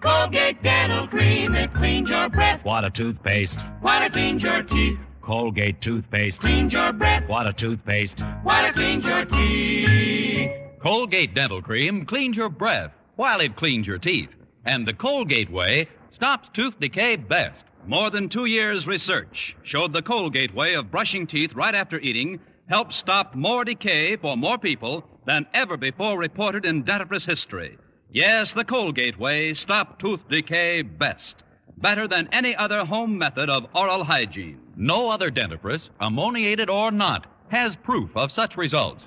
Colgate 0.00 0.62
Dental 0.62 1.06
Cream. 1.06 1.54
It 1.54 1.72
cleans 1.74 2.10
your 2.10 2.28
breath. 2.28 2.64
What 2.64 2.84
a 2.84 2.90
toothpaste. 2.90 3.60
While 3.80 4.02
it 4.02 4.12
cleans 4.12 4.42
your 4.42 4.62
teeth. 4.62 4.98
Colgate 5.20 5.80
toothpaste. 5.80 6.40
Cleans 6.40 6.72
your 6.72 6.92
breath. 6.92 7.28
What 7.28 7.46
a 7.46 7.52
toothpaste. 7.52 8.20
While 8.42 8.64
it 8.64 8.74
cleans 8.74 9.04
your 9.04 9.24
teeth. 9.24 10.50
Colgate 10.82 11.34
Dental 11.34 11.62
Cream 11.62 12.04
cleans 12.06 12.36
your 12.36 12.48
breath 12.48 12.90
while 13.16 13.40
it 13.40 13.54
cleans 13.54 13.86
your 13.86 13.98
teeth. 13.98 14.30
And 14.64 14.86
the 14.86 14.94
Colgate 14.94 15.50
way 15.50 15.88
stops 16.12 16.48
tooth 16.52 16.78
decay 16.80 17.16
best. 17.16 17.62
More 17.86 18.10
than 18.10 18.28
two 18.28 18.46
years' 18.46 18.86
research 18.86 19.56
showed 19.62 19.92
the 19.92 20.02
Colgate 20.02 20.54
way 20.54 20.74
of 20.74 20.90
brushing 20.90 21.26
teeth 21.26 21.54
right 21.54 21.74
after 21.74 22.00
eating 22.00 22.40
helps 22.68 22.96
stop 22.96 23.34
more 23.34 23.64
decay 23.64 24.16
for 24.16 24.36
more 24.36 24.58
people 24.58 25.04
than 25.26 25.46
ever 25.54 25.76
before 25.76 26.18
reported 26.18 26.64
in 26.64 26.84
dentifrice 26.84 27.26
history. 27.26 27.78
Yes, 28.14 28.52
the 28.52 28.64
Colgate 28.64 29.18
way 29.18 29.54
stopped 29.54 29.98
tooth 29.98 30.28
decay 30.28 30.82
best. 30.82 31.42
Better 31.78 32.06
than 32.06 32.28
any 32.30 32.54
other 32.54 32.84
home 32.84 33.16
method 33.16 33.48
of 33.48 33.66
oral 33.74 34.04
hygiene. 34.04 34.60
No 34.76 35.08
other 35.08 35.30
dentifrice, 35.30 35.88
ammoniated 35.98 36.68
or 36.68 36.90
not, 36.90 37.26
has 37.48 37.74
proof 37.76 38.14
of 38.14 38.30
such 38.30 38.58
results. 38.58 39.02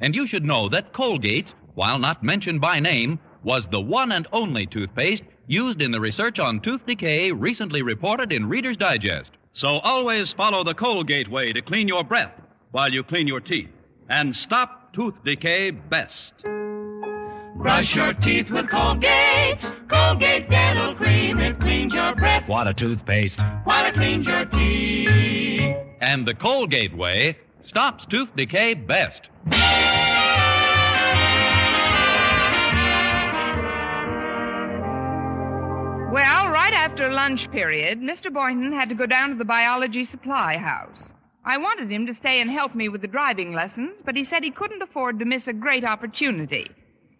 And 0.00 0.14
you 0.14 0.28
should 0.28 0.44
know 0.44 0.68
that 0.68 0.92
Colgate, 0.92 1.52
while 1.74 1.98
not 1.98 2.22
mentioned 2.22 2.60
by 2.60 2.78
name, 2.78 3.18
was 3.42 3.66
the 3.72 3.80
one 3.80 4.12
and 4.12 4.28
only 4.32 4.66
toothpaste 4.66 5.24
used 5.48 5.82
in 5.82 5.90
the 5.90 6.00
research 6.00 6.38
on 6.38 6.60
tooth 6.60 6.86
decay 6.86 7.32
recently 7.32 7.82
reported 7.82 8.32
in 8.32 8.48
Reader's 8.48 8.76
Digest. 8.76 9.30
So 9.52 9.78
always 9.80 10.32
follow 10.32 10.62
the 10.62 10.74
Colgate 10.74 11.28
way 11.28 11.52
to 11.52 11.60
clean 11.60 11.88
your 11.88 12.04
breath 12.04 12.32
while 12.70 12.92
you 12.92 13.02
clean 13.02 13.26
your 13.26 13.40
teeth 13.40 13.70
and 14.08 14.34
stop 14.34 14.92
tooth 14.92 15.14
decay 15.24 15.72
best. 15.72 16.34
Brush 17.64 17.96
your 17.96 18.12
teeth 18.12 18.50
with 18.50 18.68
Colgate. 18.68 19.72
Colgate 19.88 20.50
Dental 20.50 20.94
Cream. 20.96 21.38
It 21.38 21.58
cleans 21.58 21.94
your 21.94 22.14
breath. 22.14 22.46
What 22.46 22.68
a 22.68 22.74
toothpaste. 22.74 23.40
While 23.64 23.86
it 23.86 23.94
cleans 23.94 24.26
your 24.26 24.44
teeth. 24.44 25.74
And 26.02 26.28
the 26.28 26.34
Colgate 26.34 26.94
way 26.94 27.38
stops 27.66 28.04
tooth 28.04 28.28
decay 28.36 28.74
best. 28.74 29.22
Well, 29.46 29.56
right 36.50 36.74
after 36.74 37.10
lunch 37.10 37.50
period, 37.50 37.98
Mr. 37.98 38.30
Boynton 38.30 38.74
had 38.74 38.90
to 38.90 38.94
go 38.94 39.06
down 39.06 39.30
to 39.30 39.36
the 39.36 39.46
biology 39.46 40.04
supply 40.04 40.58
house. 40.58 41.14
I 41.46 41.56
wanted 41.56 41.90
him 41.90 42.04
to 42.08 42.14
stay 42.14 42.42
and 42.42 42.50
help 42.50 42.74
me 42.74 42.90
with 42.90 43.00
the 43.00 43.08
driving 43.08 43.54
lessons, 43.54 44.02
but 44.04 44.16
he 44.16 44.24
said 44.24 44.44
he 44.44 44.50
couldn't 44.50 44.82
afford 44.82 45.18
to 45.20 45.24
miss 45.24 45.48
a 45.48 45.54
great 45.54 45.86
opportunity. 45.86 46.70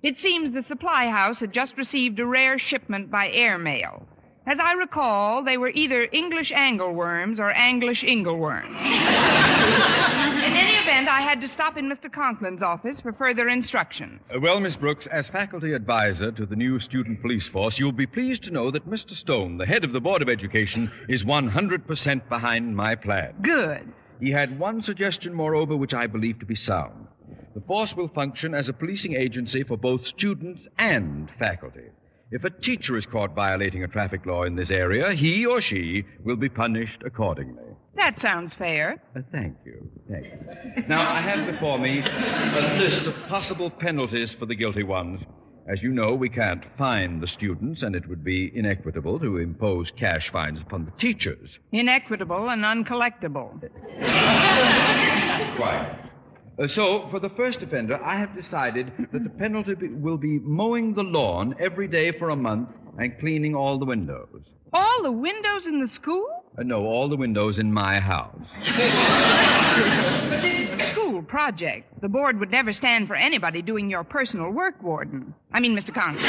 It 0.04 0.20
seems 0.20 0.52
the 0.52 0.62
supply 0.62 1.08
house 1.08 1.40
had 1.40 1.50
just 1.50 1.78
received 1.78 2.20
a 2.20 2.26
rare 2.26 2.58
shipment 2.58 3.11
by 3.11 3.30
airmail. 3.30 4.06
As 4.46 4.58
I 4.58 4.73
recall, 4.73 5.42
they 5.42 5.56
were 5.56 5.70
either 5.70 6.06
English 6.12 6.52
angleworms 6.52 7.38
or 7.38 7.50
Anglish 7.52 8.04
ingleworms. 8.04 8.66
in 8.68 10.52
any 10.52 10.75
event, 10.75 11.08
I 11.08 11.23
had 11.23 11.40
to 11.40 11.49
stop 11.49 11.78
in 11.78 11.88
Mr. 11.88 12.12
Conklin's 12.12 12.62
office 12.62 13.00
for 13.00 13.14
further 13.14 13.49
instructions. 13.49 14.20
Uh, 14.30 14.40
well, 14.40 14.61
Miss 14.61 14.76
Brooks, 14.76 15.06
as 15.06 15.26
faculty 15.26 15.73
advisor 15.73 16.30
to 16.32 16.44
the 16.44 16.54
new 16.54 16.78
student 16.78 17.23
police 17.23 17.49
force, 17.49 17.78
you'll 17.78 17.90
be 17.90 18.04
pleased 18.04 18.44
to 18.44 18.50
know 18.50 18.70
that 18.70 18.87
Mr. 18.87 19.12
Stone, 19.12 19.56
the 19.56 19.64
head 19.64 19.84
of 19.84 19.94
the 19.94 20.00
Board 20.02 20.20
of 20.20 20.28
Education, 20.28 20.92
is 21.08 21.25
100% 21.25 22.28
behind 22.28 22.76
my 22.76 22.94
plan. 22.94 23.32
Good. 23.40 23.90
He 24.20 24.30
had 24.30 24.58
one 24.58 24.82
suggestion, 24.82 25.32
moreover, 25.32 25.75
which 25.75 25.94
I 25.94 26.06
believe 26.06 26.40
to 26.40 26.46
be 26.46 26.54
sound. 26.54 27.03
The 27.54 27.61
force 27.61 27.94
will 27.94 28.08
function 28.08 28.52
as 28.52 28.68
a 28.68 28.73
policing 28.73 29.14
agency 29.14 29.62
for 29.62 29.76
both 29.76 30.06
students 30.06 30.66
and 30.76 31.30
faculty. 31.38 31.88
If 32.32 32.42
a 32.42 32.50
teacher 32.50 32.96
is 32.96 33.06
caught 33.06 33.34
violating 33.34 33.84
a 33.84 33.88
traffic 33.88 34.26
law 34.26 34.42
in 34.42 34.56
this 34.56 34.73
area, 34.73 35.12
he 35.12 35.46
or 35.46 35.61
she 35.61 36.04
will 36.25 36.34
be 36.34 36.49
punished 36.49 37.02
accordingly. 37.04 37.62
That 37.94 38.18
sounds 38.20 38.54
fair. 38.54 39.00
Uh, 39.14 39.20
thank 39.30 39.56
you. 39.64 39.88
Thank 40.11 40.26
you. 40.26 40.82
Now, 40.88 41.08
I 41.08 41.20
have 41.20 41.46
before 41.46 41.78
me 41.78 42.02
a 42.04 42.76
list 42.76 43.06
of 43.06 43.14
possible 43.28 43.70
penalties 43.70 44.34
for 44.34 44.46
the 44.46 44.56
guilty 44.56 44.82
ones. 44.82 45.20
As 45.68 45.80
you 45.80 45.92
know, 45.92 46.12
we 46.12 46.28
can't 46.28 46.64
fine 46.76 47.20
the 47.20 47.26
students, 47.28 47.82
and 47.84 47.94
it 47.94 48.06
would 48.08 48.25
be 48.25 48.50
inequitable 48.54 49.20
to 49.20 49.38
impose 49.38 49.92
cash 49.92 50.30
fines 50.30 50.61
upon 50.61 50.87
the 50.87 50.90
teachers. 50.92 51.61
Inequitable 51.70 52.50
and 52.50 52.64
uncollectible. 52.64 53.61
Quite. 55.56 56.00
Uh, 56.56 56.68
so, 56.68 57.08
for 57.11 57.18
the 57.18 57.30
first 57.30 57.62
offender, 57.62 58.02
I 58.02 58.16
have 58.16 58.34
decided 58.37 58.92
that 59.12 59.25
the 59.25 59.30
penalty 59.30 59.75
be- 59.75 59.88
will 59.88 60.16
be 60.16 60.38
mowing 60.38 60.94
the 60.94 61.02
lawn 61.02 61.54
every 61.58 61.88
day 61.88 62.12
for 62.12 62.30
a 62.30 62.37
month 62.37 62.68
and 62.96 63.18
cleaning 63.18 63.56
all 63.56 63.76
the 63.78 63.84
windows. 63.84 64.42
All 64.73 65.02
the 65.02 65.11
windows 65.11 65.66
in 65.66 65.80
the 65.80 65.88
school? 65.88 66.26
Uh, 66.56 66.62
no, 66.62 66.84
all 66.84 67.08
the 67.08 67.16
windows 67.16 67.58
in 67.58 67.73
my 67.73 67.99
house. 67.99 68.38
But 70.30 70.42
this 70.42 70.61
is 70.61 70.73
a 70.73 70.78
school 70.92 71.23
project. 71.23 72.00
The 72.00 72.08
board 72.08 72.38
would 72.38 72.52
never 72.52 72.73
stand 72.73 73.08
for 73.08 73.16
anybody 73.16 73.61
doing 73.61 73.90
your 73.90 74.04
personal 74.04 74.50
work, 74.50 74.80
Warden. 74.80 75.34
I 75.52 75.58
mean, 75.58 75.76
Mr. 75.76 75.92
Conklin. 75.92 76.25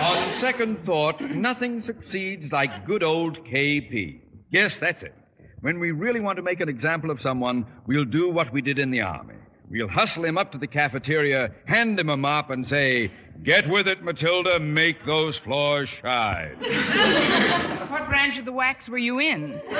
On 0.00 0.27
second 0.38 0.84
thought, 0.86 1.20
nothing 1.20 1.82
succeeds 1.82 2.52
like 2.52 2.86
good 2.86 3.02
old 3.02 3.44
KP. 3.44 4.20
Yes, 4.50 4.78
that's 4.78 5.02
it. 5.02 5.14
When 5.62 5.80
we 5.80 5.90
really 5.90 6.20
want 6.20 6.36
to 6.36 6.42
make 6.42 6.60
an 6.60 6.68
example 6.68 7.10
of 7.10 7.20
someone, 7.20 7.66
we'll 7.86 8.04
do 8.04 8.30
what 8.30 8.52
we 8.52 8.62
did 8.62 8.78
in 8.78 8.92
the 8.92 9.00
Army. 9.00 9.34
We'll 9.68 9.88
hustle 9.88 10.24
him 10.24 10.38
up 10.38 10.52
to 10.52 10.58
the 10.58 10.68
cafeteria, 10.68 11.50
hand 11.66 11.98
him 11.98 12.08
a 12.08 12.16
mop, 12.16 12.50
and 12.50 12.66
say, 12.66 13.10
Get 13.42 13.68
with 13.68 13.88
it, 13.88 14.04
Matilda, 14.04 14.60
make 14.60 15.04
those 15.04 15.36
floors 15.36 15.88
shine. 15.88 16.56
what 17.90 18.06
branch 18.06 18.38
of 18.38 18.44
the 18.44 18.52
wax 18.52 18.88
were 18.88 18.96
you 18.96 19.18
in? 19.18 19.60
now, 19.70 19.78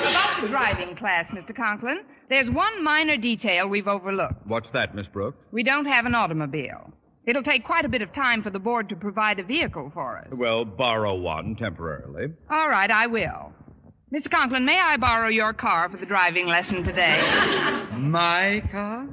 about 0.00 0.42
the 0.42 0.48
driving 0.48 0.96
class, 0.96 1.30
Mr. 1.30 1.54
Conklin, 1.54 2.00
there's 2.28 2.50
one 2.50 2.82
minor 2.82 3.16
detail 3.16 3.68
we've 3.68 3.88
overlooked. 3.88 4.46
What's 4.46 4.72
that, 4.72 4.96
Miss 4.96 5.06
Brooks? 5.06 5.38
We 5.52 5.62
don't 5.62 5.86
have 5.86 6.06
an 6.06 6.16
automobile. 6.16 6.92
It'll 7.24 7.42
take 7.42 7.64
quite 7.64 7.84
a 7.84 7.88
bit 7.88 8.02
of 8.02 8.12
time 8.12 8.42
for 8.42 8.50
the 8.50 8.58
board 8.58 8.88
to 8.88 8.96
provide 8.96 9.38
a 9.38 9.44
vehicle 9.44 9.90
for 9.94 10.18
us. 10.18 10.26
Well, 10.32 10.64
borrow 10.64 11.14
one 11.14 11.54
temporarily. 11.54 12.32
All 12.50 12.68
right, 12.68 12.90
I 12.90 13.06
will. 13.06 13.52
Mr. 14.12 14.30
Conklin, 14.30 14.64
may 14.64 14.78
I 14.78 14.96
borrow 14.96 15.28
your 15.28 15.52
car 15.52 15.88
for 15.88 15.96
the 15.96 16.06
driving 16.06 16.46
lesson 16.46 16.82
today? 16.82 17.18
My 17.96 18.62
car? 18.70 19.08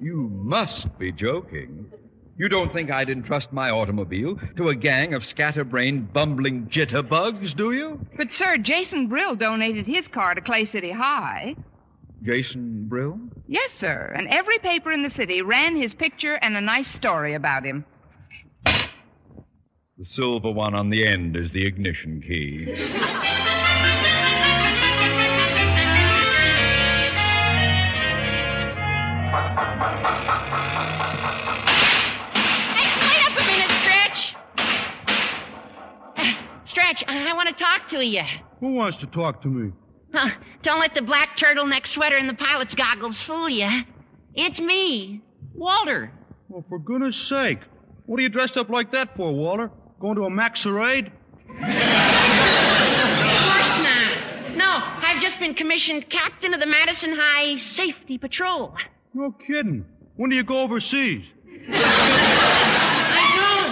You 0.00 0.28
must 0.32 0.96
be 0.98 1.10
joking. 1.10 1.90
You 2.36 2.48
don't 2.48 2.72
think 2.72 2.90
I'd 2.90 3.10
entrust 3.10 3.52
my 3.52 3.70
automobile 3.70 4.36
to 4.56 4.68
a 4.68 4.74
gang 4.74 5.14
of 5.14 5.24
scatterbrained, 5.24 6.12
bumbling 6.12 6.66
jitterbugs, 6.66 7.54
do 7.54 7.70
you? 7.70 8.04
But, 8.16 8.32
sir, 8.32 8.58
Jason 8.58 9.06
Brill 9.06 9.36
donated 9.36 9.86
his 9.86 10.08
car 10.08 10.34
to 10.34 10.40
Clay 10.40 10.64
City 10.64 10.90
High. 10.90 11.54
Jason 12.24 12.86
Brill? 12.88 13.18
Yes, 13.46 13.72
sir. 13.72 14.12
And 14.16 14.28
every 14.28 14.58
paper 14.58 14.90
in 14.90 15.02
the 15.02 15.10
city 15.10 15.42
ran 15.42 15.76
his 15.76 15.92
picture 15.92 16.34
and 16.34 16.56
a 16.56 16.60
nice 16.60 16.88
story 16.88 17.34
about 17.34 17.64
him. 17.64 17.84
The 18.64 20.04
silver 20.04 20.50
one 20.50 20.74
on 20.74 20.90
the 20.90 21.06
end 21.06 21.36
is 21.36 21.52
the 21.52 21.66
ignition 21.66 22.22
key. 22.22 22.64
Hey, 32.74 32.88
wait 33.06 33.22
up 33.28 33.38
a 33.38 33.44
minute, 33.46 33.70
Stretch. 33.82 34.34
Uh, 36.16 36.32
Stretch, 36.64 37.04
I, 37.06 37.32
want 37.34 37.48
to 37.50 37.54
talk 37.54 37.88
to 37.88 38.04
you. 38.04 38.22
Who 38.60 38.74
wants 38.74 38.96
to 38.98 39.06
talk 39.06 39.42
to 39.42 39.48
me? 39.48 39.72
Huh, 40.12 40.30
don't 40.64 40.80
let 40.80 40.94
the 40.94 41.02
black 41.02 41.36
turtleneck 41.36 41.86
sweater 41.86 42.16
and 42.16 42.26
the 42.28 42.34
pilot's 42.34 42.74
goggles 42.74 43.20
fool 43.20 43.48
you. 43.50 43.68
It's 44.34 44.60
me, 44.60 45.20
Walter. 45.54 46.10
Well, 46.48 46.64
for 46.68 46.78
goodness 46.78 47.16
sake. 47.16 47.58
What 48.06 48.18
are 48.18 48.22
you 48.22 48.30
dressed 48.30 48.56
up 48.56 48.70
like 48.70 48.90
that 48.92 49.14
for, 49.14 49.30
Walter? 49.32 49.70
Going 50.00 50.16
to 50.16 50.24
a 50.24 50.30
masquerade? 50.30 51.12
Of 51.48 51.56
course 51.56 51.68
not. 53.82 54.56
No, 54.56 54.82
I've 54.82 55.20
just 55.20 55.38
been 55.38 55.52
commissioned 55.54 56.08
captain 56.08 56.54
of 56.54 56.60
the 56.60 56.66
Madison 56.66 57.12
High 57.14 57.58
Safety 57.58 58.16
Patrol. 58.16 58.74
No 59.12 59.32
kidding. 59.32 59.84
When 60.16 60.30
do 60.30 60.36
you 60.36 60.44
go 60.44 60.60
overseas? 60.60 61.32
I 61.68 63.26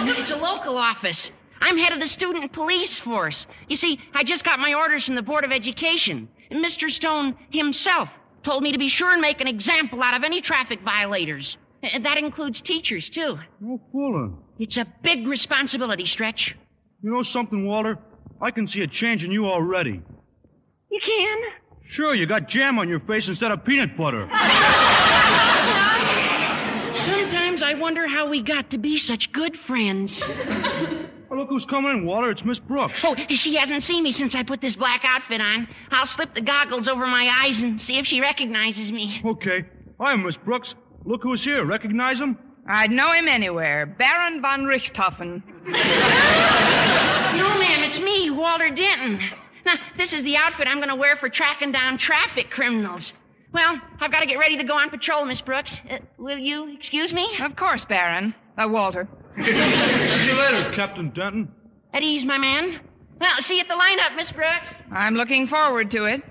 don't. 0.05 0.17
It's 0.19 0.31
a 0.31 0.37
local 0.37 0.77
office. 0.77 1.31
I'm 1.59 1.77
head 1.77 1.93
of 1.93 1.99
the 1.99 2.07
student 2.07 2.51
police 2.51 2.99
force. 2.99 3.47
You 3.67 3.77
see, 3.77 3.99
I 4.13 4.23
just 4.23 4.45
got 4.45 4.59
my 4.59 4.73
orders 4.73 5.05
from 5.05 5.15
the 5.15 5.21
Board 5.21 5.43
of 5.43 5.51
Education. 5.51 6.27
And 6.49 6.63
Mr. 6.63 6.89
Stone 6.89 7.35
himself 7.49 8.09
told 8.43 8.63
me 8.63 8.71
to 8.71 8.77
be 8.77 8.87
sure 8.87 9.11
and 9.11 9.21
make 9.21 9.41
an 9.41 9.47
example 9.47 10.01
out 10.03 10.15
of 10.15 10.23
any 10.23 10.41
traffic 10.41 10.81
violators. 10.81 11.57
And 11.81 12.05
that 12.05 12.17
includes 12.17 12.61
teachers, 12.61 13.09
too. 13.09 13.37
Oh, 13.39 13.43
no 13.59 13.81
fooling. 13.91 14.37
It's 14.59 14.77
a 14.77 14.85
big 15.01 15.27
responsibility, 15.27 16.05
Stretch. 16.05 16.55
You 17.01 17.11
know 17.11 17.23
something, 17.23 17.65
Walter? 17.65 17.97
I 18.41 18.51
can 18.51 18.67
see 18.67 18.81
a 18.81 18.87
change 18.87 19.23
in 19.23 19.31
you 19.31 19.47
already. 19.47 20.01
You 20.91 20.99
can? 21.01 21.41
Sure, 21.85 22.13
you 22.13 22.25
got 22.25 22.47
jam 22.47 22.79
on 22.79 22.87
your 22.87 22.99
face 23.01 23.27
instead 23.27 23.51
of 23.51 23.65
peanut 23.65 23.97
butter. 23.97 24.29
Sometimes 26.95 27.63
I 27.63 27.73
wonder 27.77 28.07
how 28.07 28.29
we 28.29 28.41
got 28.41 28.69
to 28.71 28.77
be 28.77 28.97
such 28.97 29.31
good 29.31 29.57
friends. 29.57 30.23
Oh, 31.31 31.35
look 31.35 31.49
who's 31.49 31.65
coming 31.65 31.91
in, 31.91 32.05
Walter. 32.05 32.29
It's 32.29 32.45
Miss 32.45 32.59
Brooks. 32.59 33.03
Oh, 33.03 33.15
she 33.29 33.55
hasn't 33.55 33.83
seen 33.83 34.03
me 34.03 34.11
since 34.11 34.35
I 34.35 34.43
put 34.43 34.61
this 34.61 34.75
black 34.75 35.01
outfit 35.03 35.41
on. 35.41 35.67
I'll 35.91 36.05
slip 36.05 36.33
the 36.33 36.41
goggles 36.41 36.87
over 36.87 37.07
my 37.07 37.31
eyes 37.43 37.63
and 37.63 37.79
see 37.79 37.97
if 37.97 38.05
she 38.05 38.21
recognizes 38.21 38.91
me. 38.91 39.21
Okay. 39.25 39.65
Hi, 39.99 40.15
Miss 40.15 40.37
Brooks. 40.37 40.75
Look 41.05 41.23
who's 41.23 41.43
here. 41.43 41.65
Recognize 41.65 42.19
him? 42.19 42.37
I'd 42.67 42.91
know 42.91 43.11
him 43.11 43.27
anywhere. 43.27 43.85
Baron 43.85 44.41
von 44.41 44.63
Richthofen. 44.63 45.43
No, 45.65 45.73
ma'am, 47.57 47.83
it's 47.83 47.99
me, 47.99 48.29
Walter 48.29 48.69
Denton. 48.69 49.19
Now, 49.65 49.73
this 49.97 50.13
is 50.13 50.23
the 50.23 50.37
outfit 50.37 50.67
I'm 50.67 50.77
going 50.77 50.89
to 50.89 50.95
wear 50.95 51.15
for 51.15 51.29
tracking 51.29 51.71
down 51.71 51.97
traffic 51.97 52.49
criminals. 52.51 53.13
Well, 53.53 53.79
I've 53.99 54.11
got 54.11 54.19
to 54.19 54.25
get 54.25 54.37
ready 54.39 54.57
to 54.57 54.63
go 54.63 54.75
on 54.75 54.89
patrol, 54.89 55.25
Miss 55.25 55.41
Brooks. 55.41 55.79
Uh, 55.89 55.97
will 56.17 56.37
you 56.37 56.73
excuse 56.73 57.13
me? 57.13 57.27
Of 57.39 57.55
course, 57.55 57.85
Baron. 57.85 58.33
Uh, 58.57 58.67
Walter. 58.69 59.07
See 59.35 60.27
you 60.29 60.37
later, 60.39 60.71
Captain 60.73 61.09
Denton. 61.09 61.51
At 61.93 62.03
ease, 62.03 62.25
my 62.25 62.37
man. 62.37 62.79
Well, 63.19 63.35
see 63.37 63.55
you 63.55 63.61
at 63.61 63.67
the 63.67 63.73
lineup, 63.75 64.15
Miss 64.15 64.31
Brooks. 64.31 64.69
I'm 64.91 65.15
looking 65.15 65.47
forward 65.47 65.91
to 65.91 66.05
it. 66.05 66.21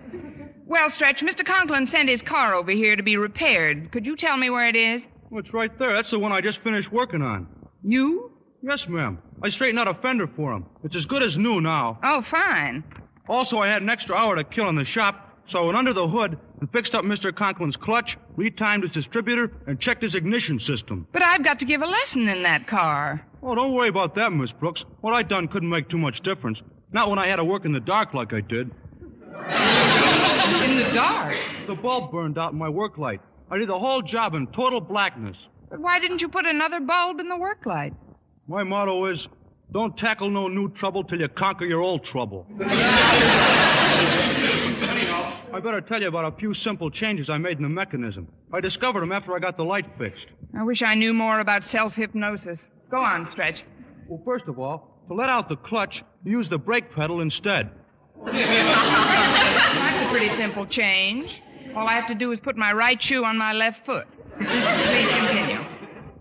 Well, 0.66 0.88
Stretch, 0.90 1.22
Mr. 1.22 1.44
Conklin 1.44 1.86
sent 1.86 2.08
his 2.08 2.22
car 2.22 2.54
over 2.54 2.70
here 2.70 2.96
to 2.96 3.02
be 3.02 3.16
repaired. 3.16 3.90
Could 3.92 4.06
you 4.06 4.16
tell 4.16 4.36
me 4.36 4.50
where 4.50 4.68
it 4.68 4.76
is? 4.76 5.04
Well, 5.30 5.40
it's 5.40 5.52
right 5.52 5.76
there. 5.78 5.94
That's 5.94 6.10
the 6.10 6.18
one 6.18 6.32
I 6.32 6.40
just 6.40 6.60
finished 6.60 6.92
working 6.92 7.22
on. 7.22 7.46
You? 7.82 8.30
Yes, 8.62 8.88
ma'am. 8.88 9.18
I 9.42 9.48
straightened 9.48 9.78
out 9.80 9.88
a 9.88 9.94
fender 9.94 10.26
for 10.28 10.52
him. 10.52 10.66
It's 10.84 10.94
as 10.96 11.06
good 11.06 11.22
as 11.22 11.36
new 11.36 11.60
now. 11.60 11.98
Oh, 12.04 12.22
fine. 12.22 12.84
Also, 13.28 13.58
I 13.58 13.68
had 13.68 13.82
an 13.82 13.88
extra 13.90 14.14
hour 14.14 14.36
to 14.36 14.44
kill 14.44 14.68
in 14.68 14.74
the 14.76 14.84
shop, 14.84 15.31
so 15.46 15.62
I 15.62 15.66
went 15.66 15.76
under 15.76 15.92
the 15.92 16.08
hood 16.08 16.38
and 16.60 16.70
fixed 16.72 16.94
up 16.94 17.04
Mr. 17.04 17.32
Conklin's 17.32 17.76
clutch, 17.76 18.16
retimed 18.36 18.82
his 18.82 18.92
distributor, 18.92 19.52
and 19.66 19.78
checked 19.78 20.02
his 20.02 20.14
ignition 20.14 20.58
system. 20.58 21.06
But 21.12 21.22
I've 21.22 21.42
got 21.42 21.58
to 21.60 21.64
give 21.64 21.82
a 21.82 21.86
lesson 21.86 22.28
in 22.28 22.42
that 22.44 22.66
car. 22.66 23.24
Oh, 23.42 23.54
don't 23.54 23.72
worry 23.72 23.88
about 23.88 24.14
that, 24.14 24.32
Miss 24.32 24.52
Brooks. 24.52 24.84
What 25.00 25.14
I 25.14 25.22
done 25.22 25.48
couldn't 25.48 25.68
make 25.68 25.88
too 25.88 25.98
much 25.98 26.20
difference. 26.20 26.62
Not 26.92 27.10
when 27.10 27.18
I 27.18 27.26
had 27.26 27.36
to 27.36 27.44
work 27.44 27.64
in 27.64 27.72
the 27.72 27.80
dark 27.80 28.14
like 28.14 28.32
I 28.32 28.40
did. 28.40 28.70
In 30.62 30.76
the 30.76 30.90
dark? 30.94 31.34
The 31.66 31.74
bulb 31.74 32.12
burned 32.12 32.38
out 32.38 32.52
in 32.52 32.58
my 32.58 32.68
work 32.68 32.98
light. 32.98 33.20
I 33.50 33.58
did 33.58 33.68
the 33.68 33.78
whole 33.78 34.02
job 34.02 34.34
in 34.34 34.46
total 34.48 34.80
blackness. 34.80 35.36
But 35.68 35.80
why 35.80 35.98
didn't 35.98 36.22
you 36.22 36.28
put 36.28 36.46
another 36.46 36.80
bulb 36.80 37.18
in 37.18 37.28
the 37.28 37.36
work 37.36 37.66
light? 37.66 37.94
My 38.46 38.62
motto 38.62 39.06
is 39.06 39.28
don't 39.72 39.96
tackle 39.96 40.30
no 40.30 40.48
new 40.48 40.68
trouble 40.70 41.02
till 41.02 41.20
you 41.20 41.28
conquer 41.28 41.64
your 41.64 41.80
old 41.80 42.04
trouble. 42.04 42.46
I 45.52 45.60
better 45.60 45.82
tell 45.82 46.00
you 46.00 46.08
about 46.08 46.32
a 46.32 46.36
few 46.36 46.54
simple 46.54 46.90
changes 46.90 47.28
I 47.28 47.36
made 47.36 47.58
in 47.58 47.62
the 47.62 47.68
mechanism. 47.68 48.26
I 48.52 48.60
discovered 48.60 49.00
them 49.00 49.12
after 49.12 49.34
I 49.36 49.38
got 49.38 49.58
the 49.58 49.64
light 49.64 49.84
fixed. 49.98 50.28
I 50.58 50.62
wish 50.62 50.82
I 50.82 50.94
knew 50.94 51.12
more 51.12 51.40
about 51.40 51.62
self 51.62 51.94
hypnosis. 51.94 52.66
Go 52.90 52.96
on, 52.98 53.26
Stretch. 53.26 53.62
Well, 54.08 54.22
first 54.24 54.46
of 54.48 54.58
all, 54.58 55.04
to 55.08 55.14
let 55.14 55.28
out 55.28 55.50
the 55.50 55.56
clutch, 55.56 56.04
use 56.24 56.48
the 56.48 56.58
brake 56.58 56.90
pedal 56.92 57.20
instead. 57.20 57.70
That's 58.24 60.02
a 60.02 60.08
pretty 60.08 60.30
simple 60.30 60.64
change. 60.66 61.42
All 61.76 61.86
I 61.86 61.94
have 61.94 62.08
to 62.08 62.14
do 62.14 62.32
is 62.32 62.40
put 62.40 62.56
my 62.56 62.72
right 62.72 63.00
shoe 63.02 63.24
on 63.24 63.36
my 63.36 63.52
left 63.52 63.84
foot. 63.84 64.06
Please 64.38 65.10
continue. 65.10 65.60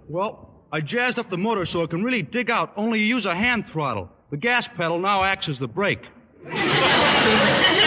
Well, 0.10 0.50
I 0.74 0.82
jazzed 0.82 1.20
up 1.20 1.30
the 1.30 1.38
motor 1.38 1.66
so 1.66 1.84
it 1.84 1.90
can 1.90 2.04
really 2.04 2.22
dig 2.22 2.50
out, 2.50 2.74
only 2.76 3.00
use 3.00 3.26
a 3.26 3.36
hand 3.36 3.68
throttle. 3.70 4.10
The 4.30 4.38
gas 4.38 4.68
pedal 4.68 5.00
now 5.00 5.24
acts 5.24 5.48
as 5.48 5.58
the 5.58 5.68
brake. 5.68 6.04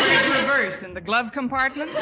In 0.83 0.95
the 0.95 1.01
glove 1.01 1.33
compartment. 1.33 1.93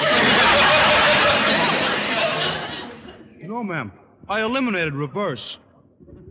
No, 3.42 3.62
ma'am. 3.62 3.92
I 4.28 4.42
eliminated 4.42 4.94
reverse. 4.94 5.58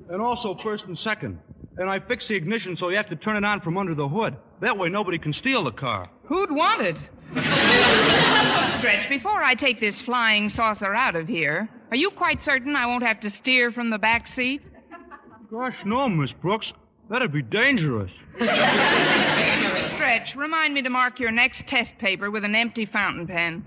And 0.09 0.21
also 0.21 0.55
first 0.55 0.85
and 0.85 0.97
second. 0.97 1.39
And 1.77 1.89
I 1.89 1.99
fixed 1.99 2.27
the 2.29 2.35
ignition 2.35 2.75
so 2.75 2.89
you 2.89 2.97
have 2.97 3.09
to 3.09 3.15
turn 3.15 3.37
it 3.37 3.45
on 3.45 3.61
from 3.61 3.77
under 3.77 3.93
the 3.93 4.07
hood. 4.07 4.35
That 4.59 4.77
way 4.77 4.89
nobody 4.89 5.17
can 5.17 5.33
steal 5.33 5.63
the 5.63 5.71
car. 5.71 6.09
Who'd 6.25 6.51
want 6.51 6.81
it? 6.81 6.97
Stretch, 8.71 9.07
before 9.09 9.41
I 9.43 9.53
take 9.55 9.79
this 9.79 10.01
flying 10.01 10.49
saucer 10.49 10.93
out 10.93 11.15
of 11.15 11.27
here, 11.27 11.69
are 11.91 11.97
you 11.97 12.09
quite 12.09 12.43
certain 12.43 12.75
I 12.75 12.85
won't 12.85 13.03
have 13.03 13.19
to 13.21 13.29
steer 13.29 13.71
from 13.71 13.89
the 13.89 13.97
back 13.97 14.27
seat? 14.27 14.61
Gosh, 15.49 15.77
no, 15.85 16.09
Miss 16.09 16.33
Brooks. 16.33 16.73
That'd 17.09 17.31
be 17.31 17.41
dangerous. 17.41 18.11
Remind 20.35 20.73
me 20.73 20.81
to 20.81 20.89
mark 20.89 21.21
your 21.21 21.31
next 21.31 21.67
test 21.67 21.97
paper 21.97 22.29
with 22.29 22.43
an 22.43 22.53
empty 22.53 22.85
fountain 22.85 23.25
pen. 23.25 23.63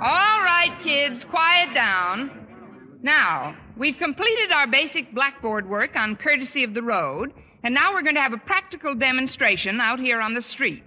All 0.00 0.42
right, 0.44 0.78
kids, 0.80 1.24
quiet 1.24 1.74
down. 1.74 2.30
Now, 3.02 3.56
we've 3.76 3.96
completed 3.96 4.52
our 4.52 4.68
basic 4.68 5.12
blackboard 5.12 5.68
work 5.68 5.96
on 5.96 6.14
courtesy 6.14 6.62
of 6.62 6.72
the 6.72 6.82
road, 6.82 7.32
and 7.64 7.74
now 7.74 7.92
we're 7.92 8.02
going 8.02 8.14
to 8.14 8.20
have 8.20 8.32
a 8.32 8.38
practical 8.38 8.94
demonstration 8.94 9.80
out 9.80 9.98
here 9.98 10.20
on 10.20 10.34
the 10.34 10.42
street. 10.42 10.84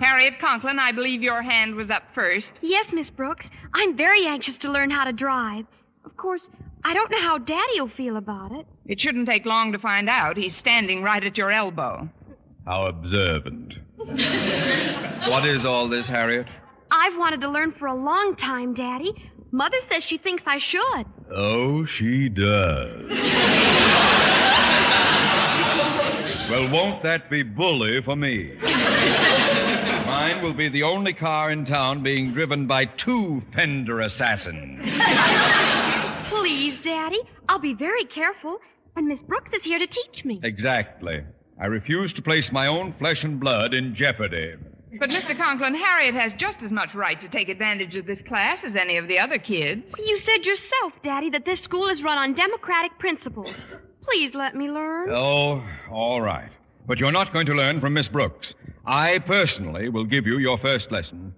Harriet 0.00 0.38
Conklin, 0.38 0.78
I 0.78 0.92
believe 0.92 1.22
your 1.22 1.42
hand 1.42 1.74
was 1.74 1.90
up 1.90 2.04
first. 2.14 2.58
Yes, 2.62 2.92
Miss 2.92 3.10
Brooks. 3.10 3.50
I'm 3.72 3.96
very 3.96 4.26
anxious 4.26 4.58
to 4.58 4.70
learn 4.70 4.90
how 4.90 5.04
to 5.04 5.12
drive. 5.12 5.66
Of 6.04 6.16
course, 6.16 6.50
I 6.84 6.94
don't 6.94 7.10
know 7.10 7.20
how 7.20 7.38
Daddy 7.38 7.80
will 7.80 7.88
feel 7.88 8.16
about 8.16 8.52
it. 8.52 8.66
It 8.86 9.00
shouldn't 9.00 9.26
take 9.26 9.46
long 9.46 9.72
to 9.72 9.78
find 9.78 10.08
out. 10.08 10.36
He's 10.36 10.54
standing 10.54 11.02
right 11.02 11.24
at 11.24 11.38
your 11.38 11.50
elbow. 11.50 12.08
How 12.66 12.86
observant. 12.86 13.74
what 13.96 15.46
is 15.46 15.64
all 15.64 15.88
this, 15.88 16.08
Harriet? 16.08 16.46
I've 16.90 17.16
wanted 17.16 17.40
to 17.42 17.50
learn 17.50 17.72
for 17.72 17.86
a 17.86 17.94
long 17.94 18.36
time, 18.36 18.74
Daddy. 18.74 19.14
Mother 19.50 19.78
says 19.90 20.04
she 20.04 20.18
thinks 20.18 20.42
I 20.46 20.58
should. 20.58 21.06
Oh, 21.32 21.84
she 21.86 22.28
does. 22.28 23.10
well, 26.50 26.70
won't 26.70 27.02
that 27.02 27.30
be 27.30 27.42
bully 27.42 28.02
for 28.02 28.16
me? 28.16 28.58
Mine 30.14 30.42
will 30.44 30.54
be 30.54 30.68
the 30.68 30.84
only 30.84 31.12
car 31.12 31.50
in 31.50 31.66
town 31.66 32.04
being 32.04 32.32
driven 32.32 32.68
by 32.68 32.84
two 32.84 33.42
fender 33.52 34.00
assassins. 34.00 34.80
Please, 36.28 36.80
Daddy. 36.82 37.18
I'll 37.48 37.58
be 37.58 37.74
very 37.74 38.04
careful. 38.04 38.60
And 38.94 39.08
Miss 39.08 39.20
Brooks 39.22 39.50
is 39.52 39.64
here 39.64 39.80
to 39.80 39.88
teach 39.88 40.24
me. 40.24 40.38
Exactly. 40.44 41.24
I 41.60 41.66
refuse 41.66 42.12
to 42.12 42.22
place 42.22 42.52
my 42.52 42.68
own 42.68 42.94
flesh 42.96 43.24
and 43.24 43.40
blood 43.40 43.74
in 43.74 43.92
jeopardy. 43.92 44.54
But, 45.00 45.10
Mr. 45.10 45.36
Conklin, 45.36 45.74
Harriet 45.74 46.14
has 46.14 46.32
just 46.34 46.62
as 46.62 46.70
much 46.70 46.94
right 46.94 47.20
to 47.20 47.28
take 47.28 47.48
advantage 47.48 47.96
of 47.96 48.06
this 48.06 48.22
class 48.22 48.62
as 48.62 48.76
any 48.76 48.98
of 48.98 49.08
the 49.08 49.18
other 49.18 49.38
kids. 49.38 50.00
You 50.06 50.16
said 50.16 50.46
yourself, 50.46 50.92
Daddy, 51.02 51.28
that 51.30 51.44
this 51.44 51.58
school 51.58 51.88
is 51.88 52.04
run 52.04 52.18
on 52.18 52.34
democratic 52.34 52.96
principles. 53.00 53.52
Please 54.02 54.32
let 54.32 54.54
me 54.54 54.70
learn. 54.70 55.10
Oh, 55.10 55.60
all 55.90 56.20
right. 56.20 56.52
But 56.86 56.98
you're 56.98 57.12
not 57.12 57.32
going 57.32 57.46
to 57.46 57.54
learn 57.54 57.80
from 57.80 57.94
Miss 57.94 58.08
Brooks. 58.08 58.54
I 58.84 59.18
personally 59.20 59.88
will 59.88 60.04
give 60.04 60.26
you 60.26 60.38
your 60.38 60.58
first 60.58 60.92
lesson. 60.92 61.34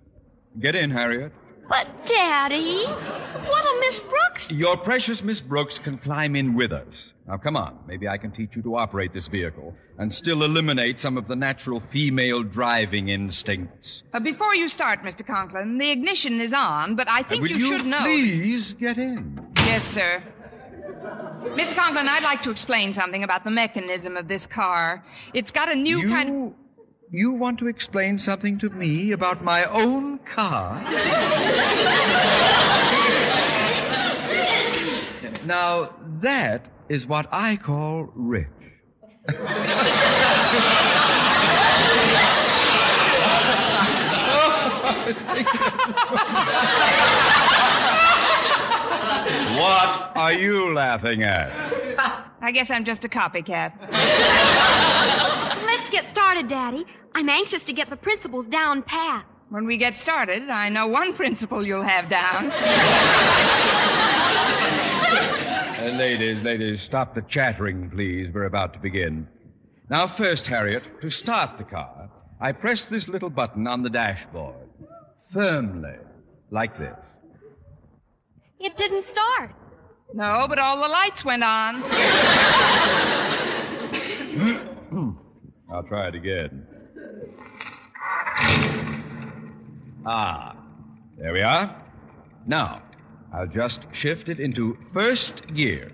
Get 0.60 0.74
in, 0.74 0.90
Harriet. 0.90 1.32
But, 1.68 1.88
Daddy, 2.06 2.84
what'll 2.84 3.80
Miss 3.80 3.98
Brooks 3.98 4.50
Your 4.52 4.76
precious 4.76 5.22
Miss 5.22 5.40
Brooks 5.40 5.78
can 5.78 5.98
climb 5.98 6.36
in 6.36 6.54
with 6.54 6.72
us. 6.72 7.12
Now, 7.26 7.36
come 7.38 7.56
on. 7.56 7.78
Maybe 7.88 8.06
I 8.06 8.18
can 8.18 8.30
teach 8.30 8.54
you 8.54 8.62
to 8.62 8.76
operate 8.76 9.12
this 9.12 9.26
vehicle 9.26 9.74
and 9.98 10.14
still 10.14 10.44
eliminate 10.44 11.00
some 11.00 11.16
of 11.16 11.26
the 11.26 11.34
natural 11.34 11.82
female 11.90 12.44
driving 12.44 13.08
instincts. 13.08 14.04
Uh, 14.12 14.20
before 14.20 14.54
you 14.54 14.68
start, 14.68 15.02
Mr. 15.02 15.26
Conklin, 15.26 15.78
the 15.78 15.90
ignition 15.90 16.40
is 16.40 16.52
on, 16.52 16.94
but 16.94 17.08
I 17.08 17.22
think 17.24 17.42
will 17.42 17.50
you, 17.50 17.56
you 17.56 17.66
should 17.66 17.86
know. 17.86 18.02
please 18.02 18.72
get 18.74 18.96
in? 18.98 19.44
Yes, 19.56 19.84
sir. 19.84 20.22
Mr. 21.56 21.74
Conklin, 21.74 22.08
I'd 22.08 22.22
like 22.22 22.42
to 22.42 22.50
explain 22.50 22.92
something 22.94 23.24
about 23.24 23.44
the 23.44 23.50
mechanism 23.50 24.16
of 24.16 24.28
this 24.28 24.46
car. 24.46 25.04
It's 25.34 25.50
got 25.50 25.68
a 25.70 25.74
new 25.74 25.98
You- 26.00 26.08
kind. 26.08 26.54
You 27.10 27.32
want 27.32 27.58
to 27.60 27.68
explain 27.68 28.18
something 28.18 28.58
to 28.58 28.68
me 28.68 29.12
about 29.12 29.42
my 29.44 29.64
own 29.66 30.18
car? 30.18 30.82
now, 35.44 35.94
that 36.20 36.66
is 36.88 37.06
what 37.06 37.28
I 37.30 37.56
call 37.56 38.10
rich. 38.14 38.48
what 49.56 50.16
are 50.16 50.32
you 50.32 50.72
laughing 50.74 51.22
at? 51.22 51.50
I 52.40 52.50
guess 52.52 52.70
I'm 52.70 52.84
just 52.84 53.04
a 53.04 53.08
copycat. 53.08 53.72
Let's 55.66 55.90
get 55.90 56.08
started, 56.10 56.48
Daddy. 56.48 56.84
I'm 57.14 57.28
anxious 57.28 57.62
to 57.64 57.72
get 57.72 57.88
the 57.90 57.96
principles 57.96 58.46
down 58.46 58.82
pat. 58.82 59.26
When 59.48 59.64
we 59.66 59.78
get 59.78 59.96
started, 59.96 60.50
I 60.50 60.68
know 60.68 60.88
one 60.88 61.14
principle 61.14 61.64
you'll 61.64 61.82
have 61.82 62.10
down. 62.10 62.50
Uh, 65.78 65.90
ladies, 65.96 66.42
ladies, 66.42 66.82
stop 66.82 67.14
the 67.14 67.22
chattering, 67.22 67.88
please. 67.90 68.28
We're 68.34 68.44
about 68.44 68.72
to 68.72 68.78
begin. 68.80 69.28
Now, 69.88 70.08
first, 70.08 70.46
Harriet, 70.46 70.82
to 71.00 71.10
start 71.10 71.58
the 71.58 71.64
car, 71.64 72.10
I 72.40 72.52
press 72.52 72.86
this 72.86 73.08
little 73.08 73.30
button 73.30 73.66
on 73.66 73.82
the 73.82 73.90
dashboard. 73.90 74.68
Firmly, 75.32 75.96
like 76.50 76.76
this. 76.76 76.96
It 78.58 78.76
didn't 78.76 79.06
start. 79.06 79.54
No, 80.14 80.46
but 80.48 80.58
all 80.58 80.82
the 80.82 80.88
lights 80.88 81.24
went 81.24 81.42
on. 81.44 81.82
I'll 85.70 85.82
try 85.88 86.08
it 86.08 86.14
again. 86.14 86.66
Ah, 90.06 90.56
there 91.18 91.32
we 91.32 91.42
are. 91.42 91.82
Now, 92.46 92.82
I'll 93.32 93.46
just 93.46 93.80
shift 93.92 94.28
it 94.28 94.38
into 94.40 94.78
first 94.94 95.42
gear. 95.52 95.90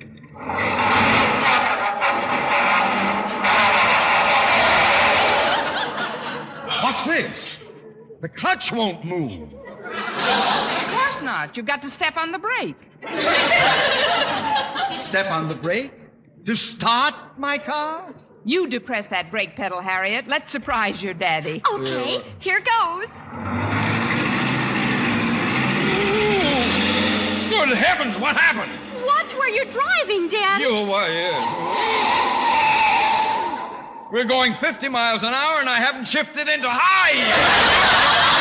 What's 6.83 7.05
this? 7.05 7.59
The 8.21 8.29
clutch 8.29 8.71
won't 8.71 9.05
move. 9.05 9.49
Of 11.13 11.19
course 11.19 11.25
not. 11.27 11.57
You've 11.57 11.67
got 11.67 11.83
to 11.83 11.91
step 11.91 12.17
on 12.17 12.33
the 12.33 12.39
brake. 12.39 12.77
Step 14.97 15.27
on 15.31 15.49
the 15.49 15.55
brake 15.55 15.93
to 16.47 16.55
start 16.57 17.15
my 17.37 17.59
car? 17.59 18.15
You 18.45 18.67
depress 18.69 19.07
that 19.11 19.31
brake 19.31 19.55
pedal, 19.57 19.81
Harriet. 19.81 20.27
Let's 20.29 20.51
surprise 20.53 21.03
your 21.03 21.15
daddy. 21.15 21.61
Okay, 21.71 22.23
here 22.41 22.61
goes. 22.61 23.07
Good 27.51 27.77
heavens, 27.77 28.19
what 28.19 28.37
happened? 28.37 28.73
Watch 29.05 29.35
where 29.35 29.49
you're 29.49 29.71
driving, 29.73 30.29
Daddy. 30.29 30.65
You, 30.65 30.87
why, 30.87 31.09
yes. 31.11 31.59
We're 34.13 34.25
going 34.25 34.55
50 34.55 34.89
miles 34.89 35.23
an 35.23 35.35
hour 35.35 35.61
and 35.61 35.69
I 35.69 35.77
haven't 35.77 36.07
shifted 36.07 36.49
into 36.49 36.69
high 36.71 37.13
yet. 37.17 38.33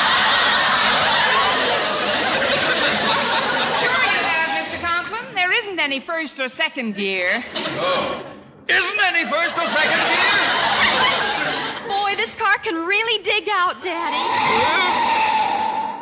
Sure 3.80 3.90
you 3.90 4.22
have, 4.28 4.68
Mr. 4.68 4.80
Conklin. 4.82 5.34
There 5.36 5.52
isn't 5.52 5.71
any 5.82 6.00
first 6.00 6.40
or 6.40 6.48
second 6.48 6.96
gear. 6.96 7.44
Oh. 7.56 8.24
Isn't 8.70 9.02
any 9.04 9.30
first 9.30 9.58
or 9.58 9.66
second 9.66 9.98
gear? 9.98 11.88
Boy, 11.90 12.16
this 12.16 12.36
car 12.36 12.58
can 12.60 12.76
really 12.86 13.22
dig 13.24 13.50
out, 13.52 13.82
Daddy. 13.82 14.22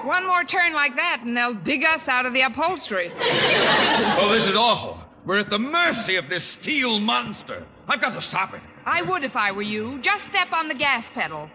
One 0.08 0.28
more 0.28 0.44
turn 0.44 0.74
like 0.74 0.96
that, 0.98 1.22
and 1.24 1.36
they'll 1.36 1.54
dig 1.54 1.84
us 1.84 2.08
out 2.08 2.26
of 2.26 2.34
the 2.34 2.42
upholstery. 2.42 3.12
Oh, 4.22 4.30
this 4.34 4.48
is 4.48 4.56
awful. 4.56 4.98
We're 5.26 5.40
at 5.40 5.50
the 5.50 5.60
mercy 5.60 6.16
of 6.16 6.30
this 6.30 6.44
steel 6.44 7.00
monster. 7.00 7.66
I've 7.88 8.02
got 8.02 8.14
to 8.14 8.22
stop 8.22 8.54
it. 8.54 8.62
I 8.86 9.02
would 9.02 9.24
if 9.24 9.36
I 9.36 9.52
were 9.52 9.62
you. 9.62 10.00
Just 10.02 10.26
step 10.28 10.52
on 10.52 10.68
the 10.68 10.74
gas 10.76 11.08
pedal. 11.14 11.50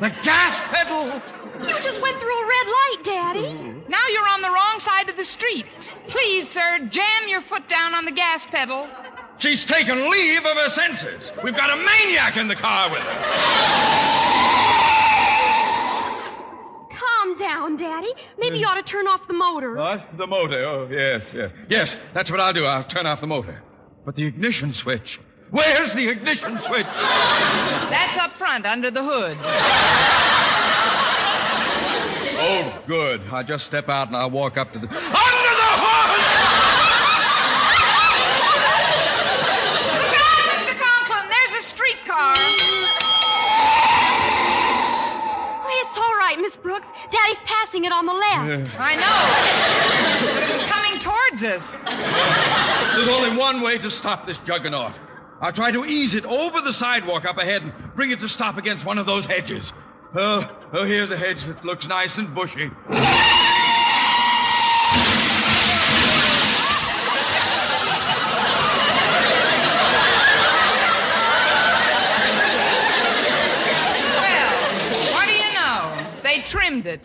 The 0.00 0.10
gas 0.22 0.62
pedal? 0.62 1.06
You 1.66 1.74
just 1.82 2.00
went 2.00 2.18
through 2.18 2.38
a 2.38 2.46
red 2.46 2.66
light, 2.66 2.98
Daddy. 3.02 3.46
Oh. 3.46 3.75
Now 3.88 4.02
you're 4.12 4.28
on 4.28 4.42
the 4.42 4.50
wrong 4.50 4.78
side 4.78 5.08
of 5.08 5.16
the 5.16 5.24
street. 5.24 5.66
Please, 6.08 6.48
sir, 6.50 6.86
jam 6.90 7.28
your 7.28 7.42
foot 7.42 7.68
down 7.68 7.94
on 7.94 8.04
the 8.04 8.12
gas 8.12 8.46
pedal. 8.46 8.88
She's 9.38 9.64
taken 9.64 10.10
leave 10.10 10.44
of 10.44 10.56
her 10.56 10.68
senses. 10.68 11.32
We've 11.44 11.56
got 11.56 11.70
a 11.70 11.76
maniac 11.76 12.36
in 12.36 12.48
the 12.48 12.56
car 12.56 12.90
with 12.90 13.02
her. 13.02 14.16
calm 17.26 17.36
down, 17.36 17.76
Daddy. 17.76 18.12
Maybe 18.38 18.58
you 18.58 18.66
ought 18.66 18.74
to 18.74 18.82
turn 18.82 19.06
off 19.06 19.26
the 19.26 19.34
motor. 19.34 19.74
What? 19.74 20.16
The 20.16 20.26
motor. 20.26 20.64
Oh, 20.64 20.88
yes, 20.90 21.24
yes. 21.34 21.50
Yes, 21.68 21.96
that's 22.14 22.30
what 22.30 22.40
I'll 22.40 22.52
do. 22.52 22.64
I'll 22.64 22.84
turn 22.84 23.06
off 23.06 23.20
the 23.20 23.26
motor. 23.26 23.62
But 24.04 24.16
the 24.16 24.24
ignition 24.24 24.72
switch. 24.72 25.20
Where's 25.50 25.94
the 25.94 26.08
ignition 26.08 26.60
switch? 26.60 26.86
That's 26.86 28.18
up 28.18 28.32
front 28.38 28.66
under 28.66 28.90
the 28.90 29.02
hood. 29.02 29.36
Oh, 32.48 32.80
good. 32.86 33.22
I'll 33.32 33.42
just 33.42 33.66
step 33.66 33.88
out 33.88 34.06
and 34.06 34.16
I'll 34.16 34.30
walk 34.30 34.56
up 34.56 34.72
to 34.72 34.78
the. 34.78 34.86
Under 34.86 34.94
the 34.94 35.00
hood! 35.02 36.22
Mr. 40.54 40.78
Conklin, 40.78 41.26
there's 41.28 41.54
a 41.58 41.62
streetcar. 41.66 42.34
Oh, 45.58 45.82
it's 45.82 45.98
all 45.98 46.14
right, 46.18 46.38
Miss 46.40 46.54
Brooks. 46.54 46.86
Daddy's 47.10 47.40
passing 47.46 47.82
it 47.84 47.90
on 47.90 48.06
the 48.06 48.12
left. 48.12 48.72
I 48.78 48.94
know. 48.94 50.30
But 50.32 50.44
it 50.44 50.50
coming 50.68 51.00
towards 51.00 51.42
us. 51.42 51.76
There's 52.94 53.08
only 53.08 53.36
one 53.36 53.60
way 53.60 53.76
to 53.78 53.90
stop 53.90 54.24
this 54.24 54.38
juggernaut. 54.38 54.92
I'll 55.40 55.52
try 55.52 55.72
to 55.72 55.84
ease 55.84 56.14
it 56.14 56.24
over 56.24 56.60
the 56.60 56.72
sidewalk 56.72 57.24
up 57.24 57.38
ahead 57.38 57.62
and 57.62 57.72
bring 57.94 58.12
it 58.12 58.20
to 58.20 58.28
stop 58.28 58.56
against 58.56 58.84
one 58.86 58.98
of 58.98 59.06
those 59.06 59.26
hedges. 59.26 59.72
Oh, 60.14 60.46
oh, 60.72 60.84
here's 60.84 61.10
a 61.10 61.16
hedge 61.16 61.44
that 61.44 61.64
looks 61.64 61.86
nice 61.86 62.18
and 62.18 62.34
bushy. 62.34 62.70
Well, 74.18 74.56
what 75.12 75.26
do 75.26 75.32
you 75.32 75.52
know? 75.54 76.06
They 76.22 76.42
trimmed 76.42 76.86
it. 76.86 77.00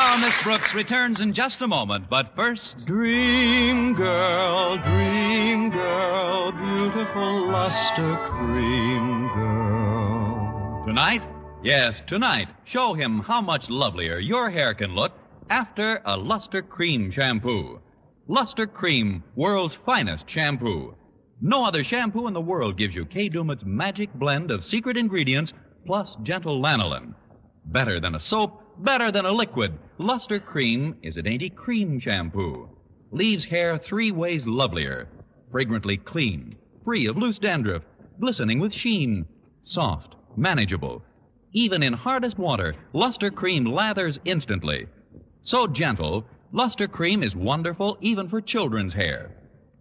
Our 0.00 0.16
Miss 0.16 0.42
Brooks 0.42 0.72
returns 0.72 1.20
in 1.20 1.34
just 1.34 1.60
a 1.60 1.66
moment, 1.66 2.08
but 2.08 2.34
first. 2.34 2.86
Dream 2.86 3.92
girl, 3.92 4.78
dream 4.78 5.68
girl, 5.68 6.52
beautiful 6.52 7.52
luster 7.52 8.16
cream 8.30 9.28
girl. 9.34 10.84
Tonight? 10.86 11.22
Yes, 11.62 12.00
tonight. 12.06 12.48
Show 12.64 12.94
him 12.94 13.20
how 13.20 13.42
much 13.42 13.68
lovelier 13.68 14.18
your 14.18 14.48
hair 14.48 14.72
can 14.72 14.94
look 14.94 15.12
after 15.50 16.00
a 16.06 16.16
Luster 16.16 16.62
Cream 16.62 17.10
shampoo. 17.10 17.78
Luster 18.26 18.66
Cream, 18.66 19.22
world's 19.36 19.76
finest 19.84 20.24
shampoo. 20.30 20.96
No 21.42 21.62
other 21.62 21.84
shampoo 21.84 22.26
in 22.26 22.32
the 22.32 22.40
world 22.40 22.78
gives 22.78 22.94
you 22.94 23.04
Kay 23.04 23.28
Daumit's 23.28 23.64
magic 23.66 24.14
blend 24.14 24.50
of 24.50 24.64
secret 24.64 24.96
ingredients 24.96 25.52
plus 25.84 26.16
gentle 26.22 26.58
lanolin. 26.58 27.14
Better 27.66 28.00
than 28.00 28.14
a 28.14 28.20
soap, 28.22 28.62
better 28.82 29.12
than 29.12 29.26
a 29.26 29.32
liquid. 29.32 29.78
Luster 29.98 30.40
Cream 30.40 30.96
is 31.02 31.16
a 31.16 31.22
dainty 31.22 31.50
cream 31.50 32.00
shampoo. 32.00 32.68
Leaves 33.10 33.44
hair 33.44 33.78
three 33.78 34.10
ways 34.10 34.46
lovelier. 34.46 35.08
Fragrantly 35.50 35.96
clean, 35.96 36.56
free 36.84 37.06
of 37.06 37.16
loose 37.16 37.38
dandruff, 37.38 37.82
glistening 38.20 38.60
with 38.60 38.72
sheen, 38.72 39.26
soft, 39.64 40.14
manageable. 40.36 41.02
Even 41.52 41.82
in 41.82 41.92
hardest 41.92 42.38
water, 42.38 42.74
Luster 42.92 43.30
Cream 43.30 43.64
lathers 43.64 44.18
instantly. 44.24 44.86
So 45.42 45.66
gentle, 45.66 46.24
Luster 46.52 46.86
Cream 46.86 47.22
is 47.22 47.34
wonderful 47.34 47.98
even 48.00 48.28
for 48.28 48.40
children's 48.40 48.94
hair. 48.94 49.30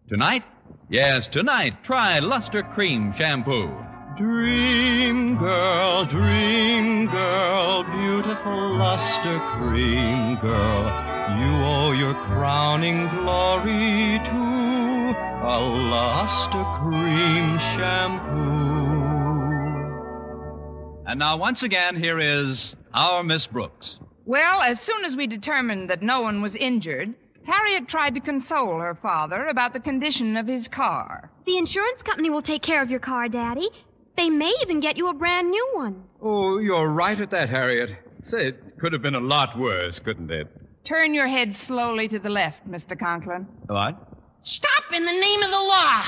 Tonight? 0.08 0.44
Yes, 0.90 1.28
tonight, 1.28 1.84
try 1.84 2.20
Luster 2.20 2.64
Cream 2.64 3.14
shampoo. 3.16 3.72
Dream 4.20 5.38
girl, 5.38 6.04
dream 6.04 7.06
girl, 7.06 7.84
beautiful 7.86 8.76
luster 8.76 9.40
cream 9.56 10.36
girl. 10.42 10.84
You 11.40 11.64
owe 11.64 11.94
your 11.98 12.14
crowning 12.26 13.08
glory 13.08 14.20
to 14.26 15.16
a 15.48 15.58
luster 15.62 16.66
cream 16.82 17.58
shampoo. 17.60 18.36
And 21.08 21.18
now, 21.18 21.38
once 21.38 21.64
again, 21.64 21.96
here 21.96 22.20
is 22.20 22.76
our 22.94 23.24
Miss 23.24 23.48
Brooks. 23.48 24.00
Well, 24.26 24.60
as 24.60 24.82
soon 24.82 25.06
as 25.06 25.16
we 25.16 25.28
determined 25.28 25.90
that 25.90 26.02
no 26.02 26.20
one 26.20 26.42
was 26.42 26.56
injured, 26.56 27.14
Harriet 27.46 27.88
tried 27.88 28.16
to 28.16 28.20
console 28.20 28.80
her 28.80 28.96
father 28.96 29.46
about 29.46 29.72
the 29.72 29.80
condition 29.80 30.36
of 30.36 30.46
his 30.46 30.68
car. 30.68 31.32
The 31.46 31.58
insurance 31.58 32.02
company 32.02 32.30
will 32.30 32.42
take 32.42 32.62
care 32.62 32.82
of 32.82 32.92
your 32.92 33.00
car, 33.00 33.30
Daddy. 33.30 33.70
They 34.20 34.30
may 34.30 34.54
even 34.62 34.82
get 34.82 34.98
you 34.98 35.08
a 35.08 35.14
brand 35.14 35.50
new 35.50 35.70
one. 35.76 36.04
Oh, 36.22 36.58
you're 36.58 36.90
right 36.90 37.18
at 37.18 37.32
that, 37.32 37.48
Harriet. 37.48 37.92
Say, 38.28 38.48
it 38.48 38.78
could 38.78 38.92
have 38.92 39.02
been 39.02 39.16
a 39.16 39.20
lot 39.22 39.58
worse, 39.58 39.98
couldn't 39.98 40.30
it? 40.30 40.46
Turn 40.84 41.14
your 41.14 41.26
head 41.26 41.56
slowly 41.56 42.10
to 42.10 42.20
the 42.20 42.30
left, 42.30 42.70
Mr. 42.70 43.00
Conklin. 43.00 43.48
What? 43.68 43.96
Stop 44.44 44.92
in 44.94 45.06
the 45.06 45.14
name 45.14 45.42
of 45.42 45.52
the 45.52 45.56
law. 45.56 46.04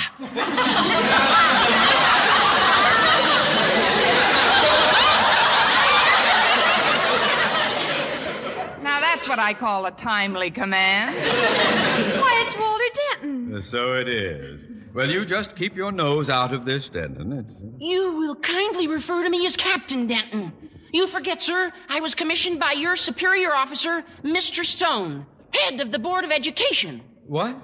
Now 8.83 8.99
that's 8.99 9.29
what 9.29 9.39
I 9.39 9.53
call 9.57 9.85
a 9.85 9.91
timely 9.91 10.51
command. 10.51 11.15
Why, 11.15 12.43
it's 12.45 12.57
Walter 12.59 12.83
Denton. 13.21 13.63
So 13.63 13.93
it 13.93 14.09
is. 14.09 14.70
Well, 14.93 15.09
you 15.09 15.25
just 15.25 15.55
keep 15.55 15.75
your 15.75 15.91
nose 15.91 16.29
out 16.29 16.53
of 16.53 16.65
this, 16.65 16.89
Denton. 16.89 17.31
It's... 17.31 17.49
Uh, 17.49 17.77
you 17.79 18.13
will 18.17 18.35
kindly 18.35 18.87
refer 18.87 19.23
to 19.23 19.29
me 19.29 19.45
as 19.45 19.55
Captain 19.55 20.05
Denton. 20.07 20.51
You 20.91 21.07
forget, 21.07 21.41
sir, 21.41 21.71
I 21.87 22.01
was 22.01 22.13
commissioned 22.13 22.59
by 22.59 22.73
your 22.73 22.97
superior 22.97 23.53
officer, 23.53 24.03
Mr. 24.23 24.65
Stone, 24.65 25.25
head 25.53 25.79
of 25.79 25.91
the 25.93 25.99
Board 25.99 26.25
of 26.25 26.31
Education. 26.31 27.01
What? 27.25 27.55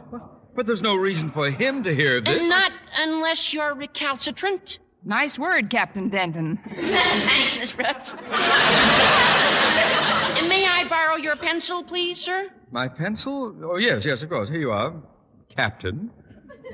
But 0.56 0.66
there's 0.66 0.82
no 0.82 0.96
reason 0.96 1.30
for 1.32 1.52
him 1.52 1.84
to 1.84 1.94
hear 1.94 2.22
this. 2.22 2.48
Not 2.48 2.72
unless 2.98 3.54
you're 3.54 3.76
recalcitrant. 3.76 4.80
Nice 5.04 5.38
word, 5.38 5.70
Captain 5.70 6.10
Denton. 6.10 6.58
Thanks, 6.76 7.58
Miss 7.58 7.72
Brooks. 7.74 8.14
May 10.48 10.66
I 10.66 10.86
borrow 10.90 11.18
your 11.18 11.36
pencil, 11.36 11.84
please, 11.84 12.20
sir? 12.20 12.50
My 12.72 12.88
pencil? 12.88 13.54
Oh, 13.64 13.76
yes, 13.78 14.06
yes, 14.06 14.24
of 14.24 14.30
course. 14.30 14.48
Here 14.50 14.60
you 14.60 14.72
are, 14.72 14.94
Captain. 15.54 16.10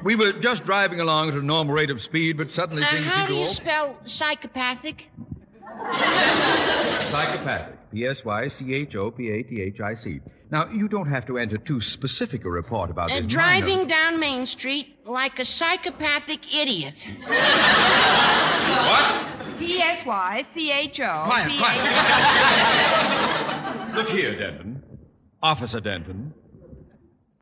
We 0.04 0.16
were 0.16 0.34
just 0.34 0.64
driving 0.66 1.00
along 1.00 1.30
at 1.30 1.36
a 1.36 1.42
normal 1.42 1.74
rate 1.74 1.90
of 1.90 2.02
speed, 2.02 2.38
but 2.38 2.52
suddenly 2.52 2.84
Uh, 2.84 2.88
things 2.92 3.14
how 3.14 3.26
do 3.28 3.34
you 3.34 3.40
all... 3.42 3.48
spell 3.48 3.98
psychopathic? 4.06 5.10
Psychopathic. 7.12 7.78
P-S-Y-C-H-O-P-A-T-H-I-C. 7.94 10.20
Now, 10.52 10.68
you 10.70 10.88
don't 10.88 11.08
have 11.08 11.26
to 11.28 11.38
enter 11.38 11.58
too 11.58 11.80
specific 11.80 12.44
a 12.46 12.50
report 12.50 12.90
about 12.90 13.12
Uh, 13.12 13.18
this. 13.22 13.28
driving 13.28 13.78
minor- 13.78 13.90
down 13.90 14.20
Main 14.20 14.46
Street 14.48 14.96
like 15.06 15.38
a 15.40 15.46
psychopathic 15.46 16.54
idiot. 16.56 16.96
What? 17.28 19.16
P 19.60 19.80
S 19.82 20.04
Y 20.06 20.46
C 20.54 20.72
H 20.72 21.00
O. 21.00 21.24
Quiet, 21.26 21.52
quiet. 21.60 21.84
Look 23.96 24.10
here, 24.10 24.36
Denton. 24.38 24.82
Officer 25.44 25.80
Denton. 25.80 26.34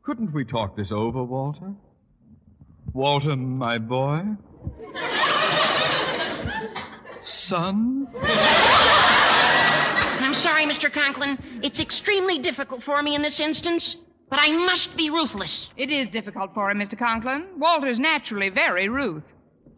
Couldn't 0.04 0.32
we 0.34 0.44
talk 0.44 0.76
this 0.76 0.92
over, 0.92 1.22
Walter? 1.24 1.72
Walter, 2.94 3.36
my 3.36 3.78
boy? 3.78 4.22
Son? 7.22 8.06
I'm 10.20 10.34
sorry, 10.34 10.64
Mr. 10.64 10.92
Conklin. 10.92 11.38
It's 11.62 11.80
extremely 11.80 12.38
difficult 12.38 12.82
for 12.82 13.02
me 13.02 13.14
in 13.14 13.22
this 13.22 13.40
instance, 13.40 13.96
but 14.28 14.38
I 14.42 14.48
must 14.66 14.96
be 14.96 15.08
ruthless. 15.08 15.70
It 15.76 15.90
is 15.90 16.08
difficult 16.08 16.52
for 16.52 16.70
him, 16.70 16.78
Mr. 16.80 16.98
Conklin. 16.98 17.46
Walter's 17.56 17.98
naturally 17.98 18.50
very 18.50 18.88
rude. 18.88 19.22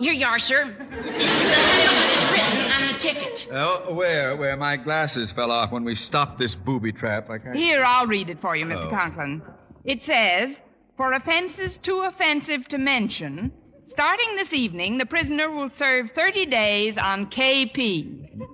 Here 0.00 0.12
you 0.12 0.26
are, 0.26 0.40
sir. 0.40 0.64
The 0.66 0.84
punishment 0.84 2.10
is 2.10 2.30
written 2.32 2.72
on 2.72 2.92
the 2.92 2.98
ticket. 2.98 3.46
Oh, 3.52 3.94
where? 3.94 4.36
Where 4.36 4.56
my 4.56 4.76
glasses 4.76 5.30
fell 5.30 5.52
off 5.52 5.70
when 5.70 5.84
we 5.84 5.94
stopped 5.94 6.38
this 6.40 6.56
booby 6.56 6.90
trap. 6.92 7.30
I 7.30 7.38
can't... 7.38 7.54
Here, 7.54 7.84
I'll 7.84 8.08
read 8.08 8.28
it 8.28 8.40
for 8.40 8.56
you, 8.56 8.66
Mr. 8.66 8.86
Oh. 8.86 8.90
Conklin. 8.90 9.40
It 9.84 10.02
says, 10.02 10.56
for 10.96 11.12
offenses 11.12 11.78
too 11.78 12.00
offensive 12.00 12.68
to 12.68 12.78
mention, 12.78 13.52
starting 13.86 14.36
this 14.36 14.52
evening, 14.52 14.98
the 14.98 15.06
prisoner 15.06 15.50
will 15.50 15.70
serve 15.70 16.10
30 16.14 16.46
days 16.46 16.96
on 16.96 17.26
KP. 17.26 18.48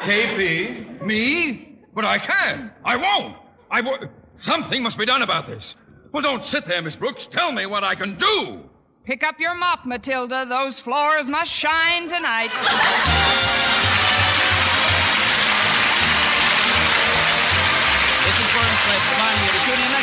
KP? 0.00 1.02
Me? 1.02 1.78
But 1.94 2.04
I 2.04 2.18
can't. 2.18 2.72
I 2.84 2.96
won't. 2.96 3.36
I 3.70 3.80
won't. 3.80 4.10
Something 4.40 4.82
must 4.82 4.98
be 4.98 5.06
done 5.06 5.22
about 5.22 5.46
this. 5.46 5.76
Well, 6.12 6.22
don't 6.22 6.44
sit 6.44 6.66
there, 6.66 6.82
Miss 6.82 6.96
Brooks. 6.96 7.26
Tell 7.30 7.52
me 7.52 7.66
what 7.66 7.84
I 7.84 7.94
can 7.94 8.16
do. 8.16 8.60
Pick 9.04 9.22
up 9.22 9.40
your 9.40 9.54
mop, 9.54 9.84
Matilda. 9.84 10.46
Those 10.48 10.80
floors 10.80 11.28
must 11.28 11.52
shine 11.52 12.08
tonight. 12.08 12.50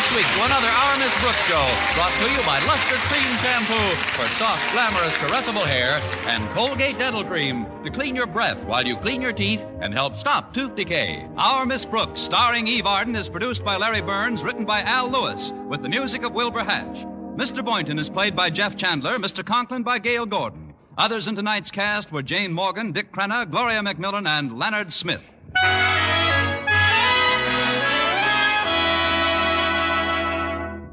Next 0.10 0.26
week 0.26 0.38
to 0.38 0.44
another 0.44 0.68
Our 0.68 0.98
Miss 0.98 1.14
Brooks 1.22 1.46
show, 1.46 1.62
brought 1.94 2.12
to 2.14 2.32
you 2.32 2.44
by 2.44 2.60
Luster 2.66 2.96
Cream 3.10 3.38
Shampoo 3.38 3.96
for 4.18 4.28
soft, 4.40 4.72
glamorous, 4.72 5.14
caressable 5.18 5.68
hair, 5.68 6.02
and 6.28 6.50
Colgate 6.56 6.98
Dental 6.98 7.24
Cream 7.24 7.68
to 7.84 7.92
clean 7.92 8.16
your 8.16 8.26
breath 8.26 8.58
while 8.66 8.84
you 8.84 8.98
clean 8.98 9.22
your 9.22 9.34
teeth 9.34 9.60
and 9.82 9.94
help 9.94 10.18
stop 10.18 10.52
tooth 10.52 10.76
decay. 10.76 11.28
Our 11.38 11.64
Miss 11.68 11.86
Brooks, 11.86 12.22
starring 12.22 12.66
Eve 12.66 12.88
Arden, 12.88 13.16
is 13.16 13.30
produced 13.30 13.64
by 13.64 13.78
Larry 13.78 14.02
Berns, 14.02 14.42
written 14.42 14.66
by 14.66 14.82
Al 14.82 15.12
Lewis, 15.12 15.54
with 15.68 15.84
the 15.84 15.90
music 15.90 16.24
of 16.24 16.34
Wilbur 16.34 16.64
Hatch. 16.64 17.06
Mr. 17.38 17.64
Boynton 17.64 18.00
is 18.00 18.10
played 18.10 18.36
by 18.36 18.50
Jeff 18.50 18.76
Chandler, 18.76 19.20
Mr. 19.20 19.46
Conklin 19.46 19.84
by 19.84 20.00
Gale 20.00 20.26
Gordon. 20.26 20.74
Others 20.98 21.28
in 21.28 21.36
tonight's 21.36 21.70
cast 21.70 22.12
were 22.12 22.24
Jane 22.24 22.52
Morgan, 22.52 22.94
Dick 22.94 23.12
Crenna, 23.14 23.48
Gloria 23.48 23.82
McMillan, 23.82 24.28
and 24.28 24.58
Leonard 24.58 24.92
Smith. 24.92 25.22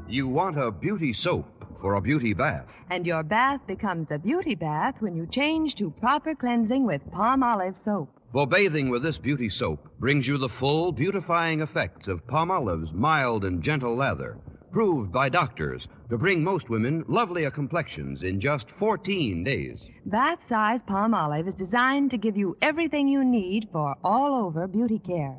You 0.09 0.29
want 0.29 0.57
a 0.57 0.71
beauty 0.71 1.11
soap 1.11 1.45
for 1.81 1.95
a 1.95 2.01
beauty 2.01 2.33
bath. 2.33 2.65
And 2.89 3.05
your 3.05 3.23
bath 3.23 3.59
becomes 3.67 4.07
a 4.09 4.17
beauty 4.17 4.55
bath 4.55 4.95
when 4.99 5.17
you 5.17 5.27
change 5.27 5.75
to 5.75 5.91
proper 5.99 6.33
cleansing 6.33 6.85
with 6.85 7.01
palm 7.11 7.43
olive 7.43 7.75
soap. 7.83 8.09
For 8.31 8.47
bathing 8.47 8.89
with 8.89 9.03
this 9.03 9.17
beauty 9.17 9.49
soap 9.49 9.89
brings 9.99 10.25
you 10.25 10.37
the 10.37 10.47
full 10.47 10.93
beautifying 10.93 11.59
effects 11.59 12.07
of 12.07 12.25
Palmolive's 12.25 12.93
mild 12.93 13.43
and 13.43 13.61
gentle 13.61 13.97
lather, 13.97 14.37
proved 14.71 15.11
by 15.11 15.27
doctors 15.27 15.89
to 16.09 16.17
bring 16.17 16.41
most 16.41 16.69
women 16.69 17.03
lovelier 17.09 17.51
complexions 17.51 18.23
in 18.23 18.39
just 18.39 18.65
14 18.79 19.43
days. 19.43 19.77
Bath 20.05 20.39
size 20.47 20.79
Palmolive 20.87 21.49
is 21.49 21.55
designed 21.55 22.11
to 22.11 22.17
give 22.17 22.37
you 22.37 22.55
everything 22.61 23.09
you 23.09 23.25
need 23.25 23.67
for 23.73 23.93
all 24.05 24.45
over 24.45 24.67
beauty 24.67 24.99
care 24.99 25.37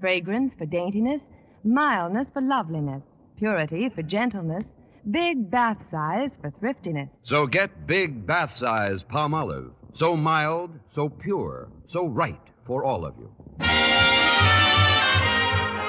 fragrance 0.00 0.52
for 0.58 0.66
daintiness, 0.66 1.22
mildness 1.64 2.26
for 2.34 2.42
loveliness, 2.42 3.02
purity 3.36 3.88
for 3.88 4.02
gentleness, 4.02 4.64
big 5.10 5.50
bath 5.50 5.78
size 5.90 6.30
for 6.40 6.50
thriftiness. 6.60 7.08
So 7.22 7.46
get 7.46 7.86
big 7.86 8.26
bath 8.26 8.56
size 8.56 9.02
Palmolive. 9.10 9.72
So 9.94 10.16
mild, 10.16 10.70
so 10.94 11.08
pure, 11.08 11.68
so 11.86 12.06
right 12.06 12.40
for 12.66 12.84
all 12.84 13.04
of 13.04 13.14
you. 13.18 13.30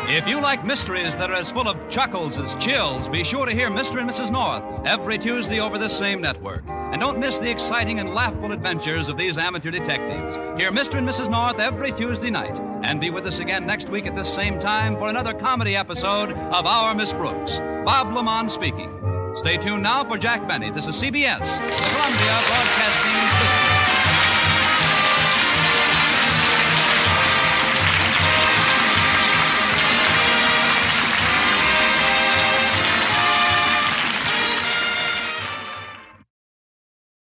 If 0.08 0.27
you 0.27 0.39
like 0.39 0.63
mysteries 0.63 1.15
that 1.15 1.31
are 1.31 1.36
as 1.36 1.49
full 1.49 1.67
of 1.67 1.89
chuckles 1.89 2.38
as 2.38 2.53
chills, 2.63 3.08
be 3.10 3.23
sure 3.23 3.47
to 3.47 3.51
hear 3.51 3.69
Mr. 3.69 3.99
and 3.99 4.10
Mrs. 4.10 4.31
North 4.31 4.63
every 4.86 5.17
Tuesday 5.17 5.60
over 5.60 5.79
this 5.79 5.97
same 5.97 6.21
network. 6.21 6.63
And 6.95 7.01
don't 7.01 7.19
miss 7.19 7.39
the 7.39 7.51
exciting 7.51 7.99
and 7.99 8.13
laughable 8.13 8.53
adventures 8.53 9.10
of 9.10 9.17
these 9.17 9.38
amateur 9.38 9.69
detectives. 9.69 10.38
Hear 10.58 10.71
Mr. 10.71 10.97
and 10.97 11.05
Mrs. 11.05 11.29
North 11.29 11.60
every 11.60 11.91
Tuesday 11.91 12.29
night. 12.29 12.55
And 12.86 13.01
be 13.01 13.10
with 13.10 13.25
us 13.25 13.39
again 13.39 13.67
next 13.67 13.89
week 13.89 14.05
at 14.05 14.15
this 14.15 14.34
same 14.34 14.62
time 14.62 14.95
for 14.95 15.10
another 15.10 15.34
comedy 15.34 15.75
episode 15.75 16.31
of 16.31 16.65
Our 16.65 16.95
Miss 16.95 17.12
Brooks. 17.12 17.58
Bob 17.84 18.13
LeMond 18.13 18.49
speaking. 18.49 18.89
Stay 19.36 19.58
tuned 19.58 19.84
now 19.84 20.08
for 20.08 20.17
Jack 20.17 20.47
Benny. 20.47 20.71
This 20.71 20.88
is 20.88 20.95
CBS, 20.95 21.39
the 21.39 21.84
Columbia 21.84 22.39
Broadcasting 22.47 23.39
System. 23.41 23.64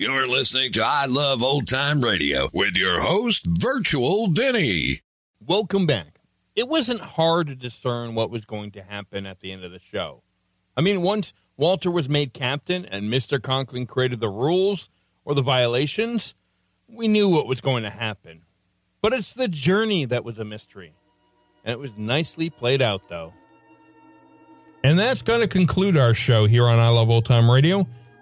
You're 0.00 0.28
listening 0.28 0.70
to 0.74 0.84
I 0.84 1.06
Love 1.06 1.42
Old 1.42 1.66
Time 1.66 2.04
Radio 2.04 2.48
with 2.52 2.76
your 2.76 3.00
host, 3.00 3.44
Virtual 3.48 4.28
Vinny. 4.28 5.00
Welcome 5.44 5.86
back. 5.86 6.20
It 6.54 6.68
wasn't 6.68 7.00
hard 7.00 7.48
to 7.48 7.56
discern 7.56 8.14
what 8.14 8.30
was 8.30 8.44
going 8.44 8.70
to 8.72 8.82
happen 8.84 9.26
at 9.26 9.40
the 9.40 9.50
end 9.50 9.64
of 9.64 9.72
the 9.72 9.80
show. 9.80 10.22
I 10.76 10.82
mean, 10.82 11.02
once 11.02 11.32
Walter 11.56 11.90
was 11.90 12.08
made 12.08 12.32
captain 12.32 12.84
and 12.84 13.12
Mr. 13.12 13.42
Conklin 13.42 13.86
created 13.86 14.20
the 14.20 14.28
rules 14.28 14.88
or 15.24 15.34
the 15.34 15.42
violations, 15.42 16.36
we 16.86 17.08
knew 17.08 17.28
what 17.28 17.48
was 17.48 17.60
going 17.60 17.82
to 17.82 17.90
happen. 17.90 18.42
But 19.02 19.14
it's 19.14 19.32
the 19.32 19.48
journey 19.48 20.04
that 20.04 20.22
was 20.22 20.38
a 20.38 20.44
mystery. 20.44 20.94
And 21.64 21.72
it 21.72 21.80
was 21.80 21.90
nicely 21.96 22.50
played 22.50 22.82
out, 22.82 23.08
though. 23.08 23.32
And 24.84 24.96
that's 24.96 25.22
going 25.22 25.40
to 25.40 25.48
conclude 25.48 25.96
our 25.96 26.14
show 26.14 26.46
here 26.46 26.68
on 26.68 26.78
I 26.78 26.86
Love 26.86 27.10
Old 27.10 27.24
Time 27.24 27.50
Radio. 27.50 27.84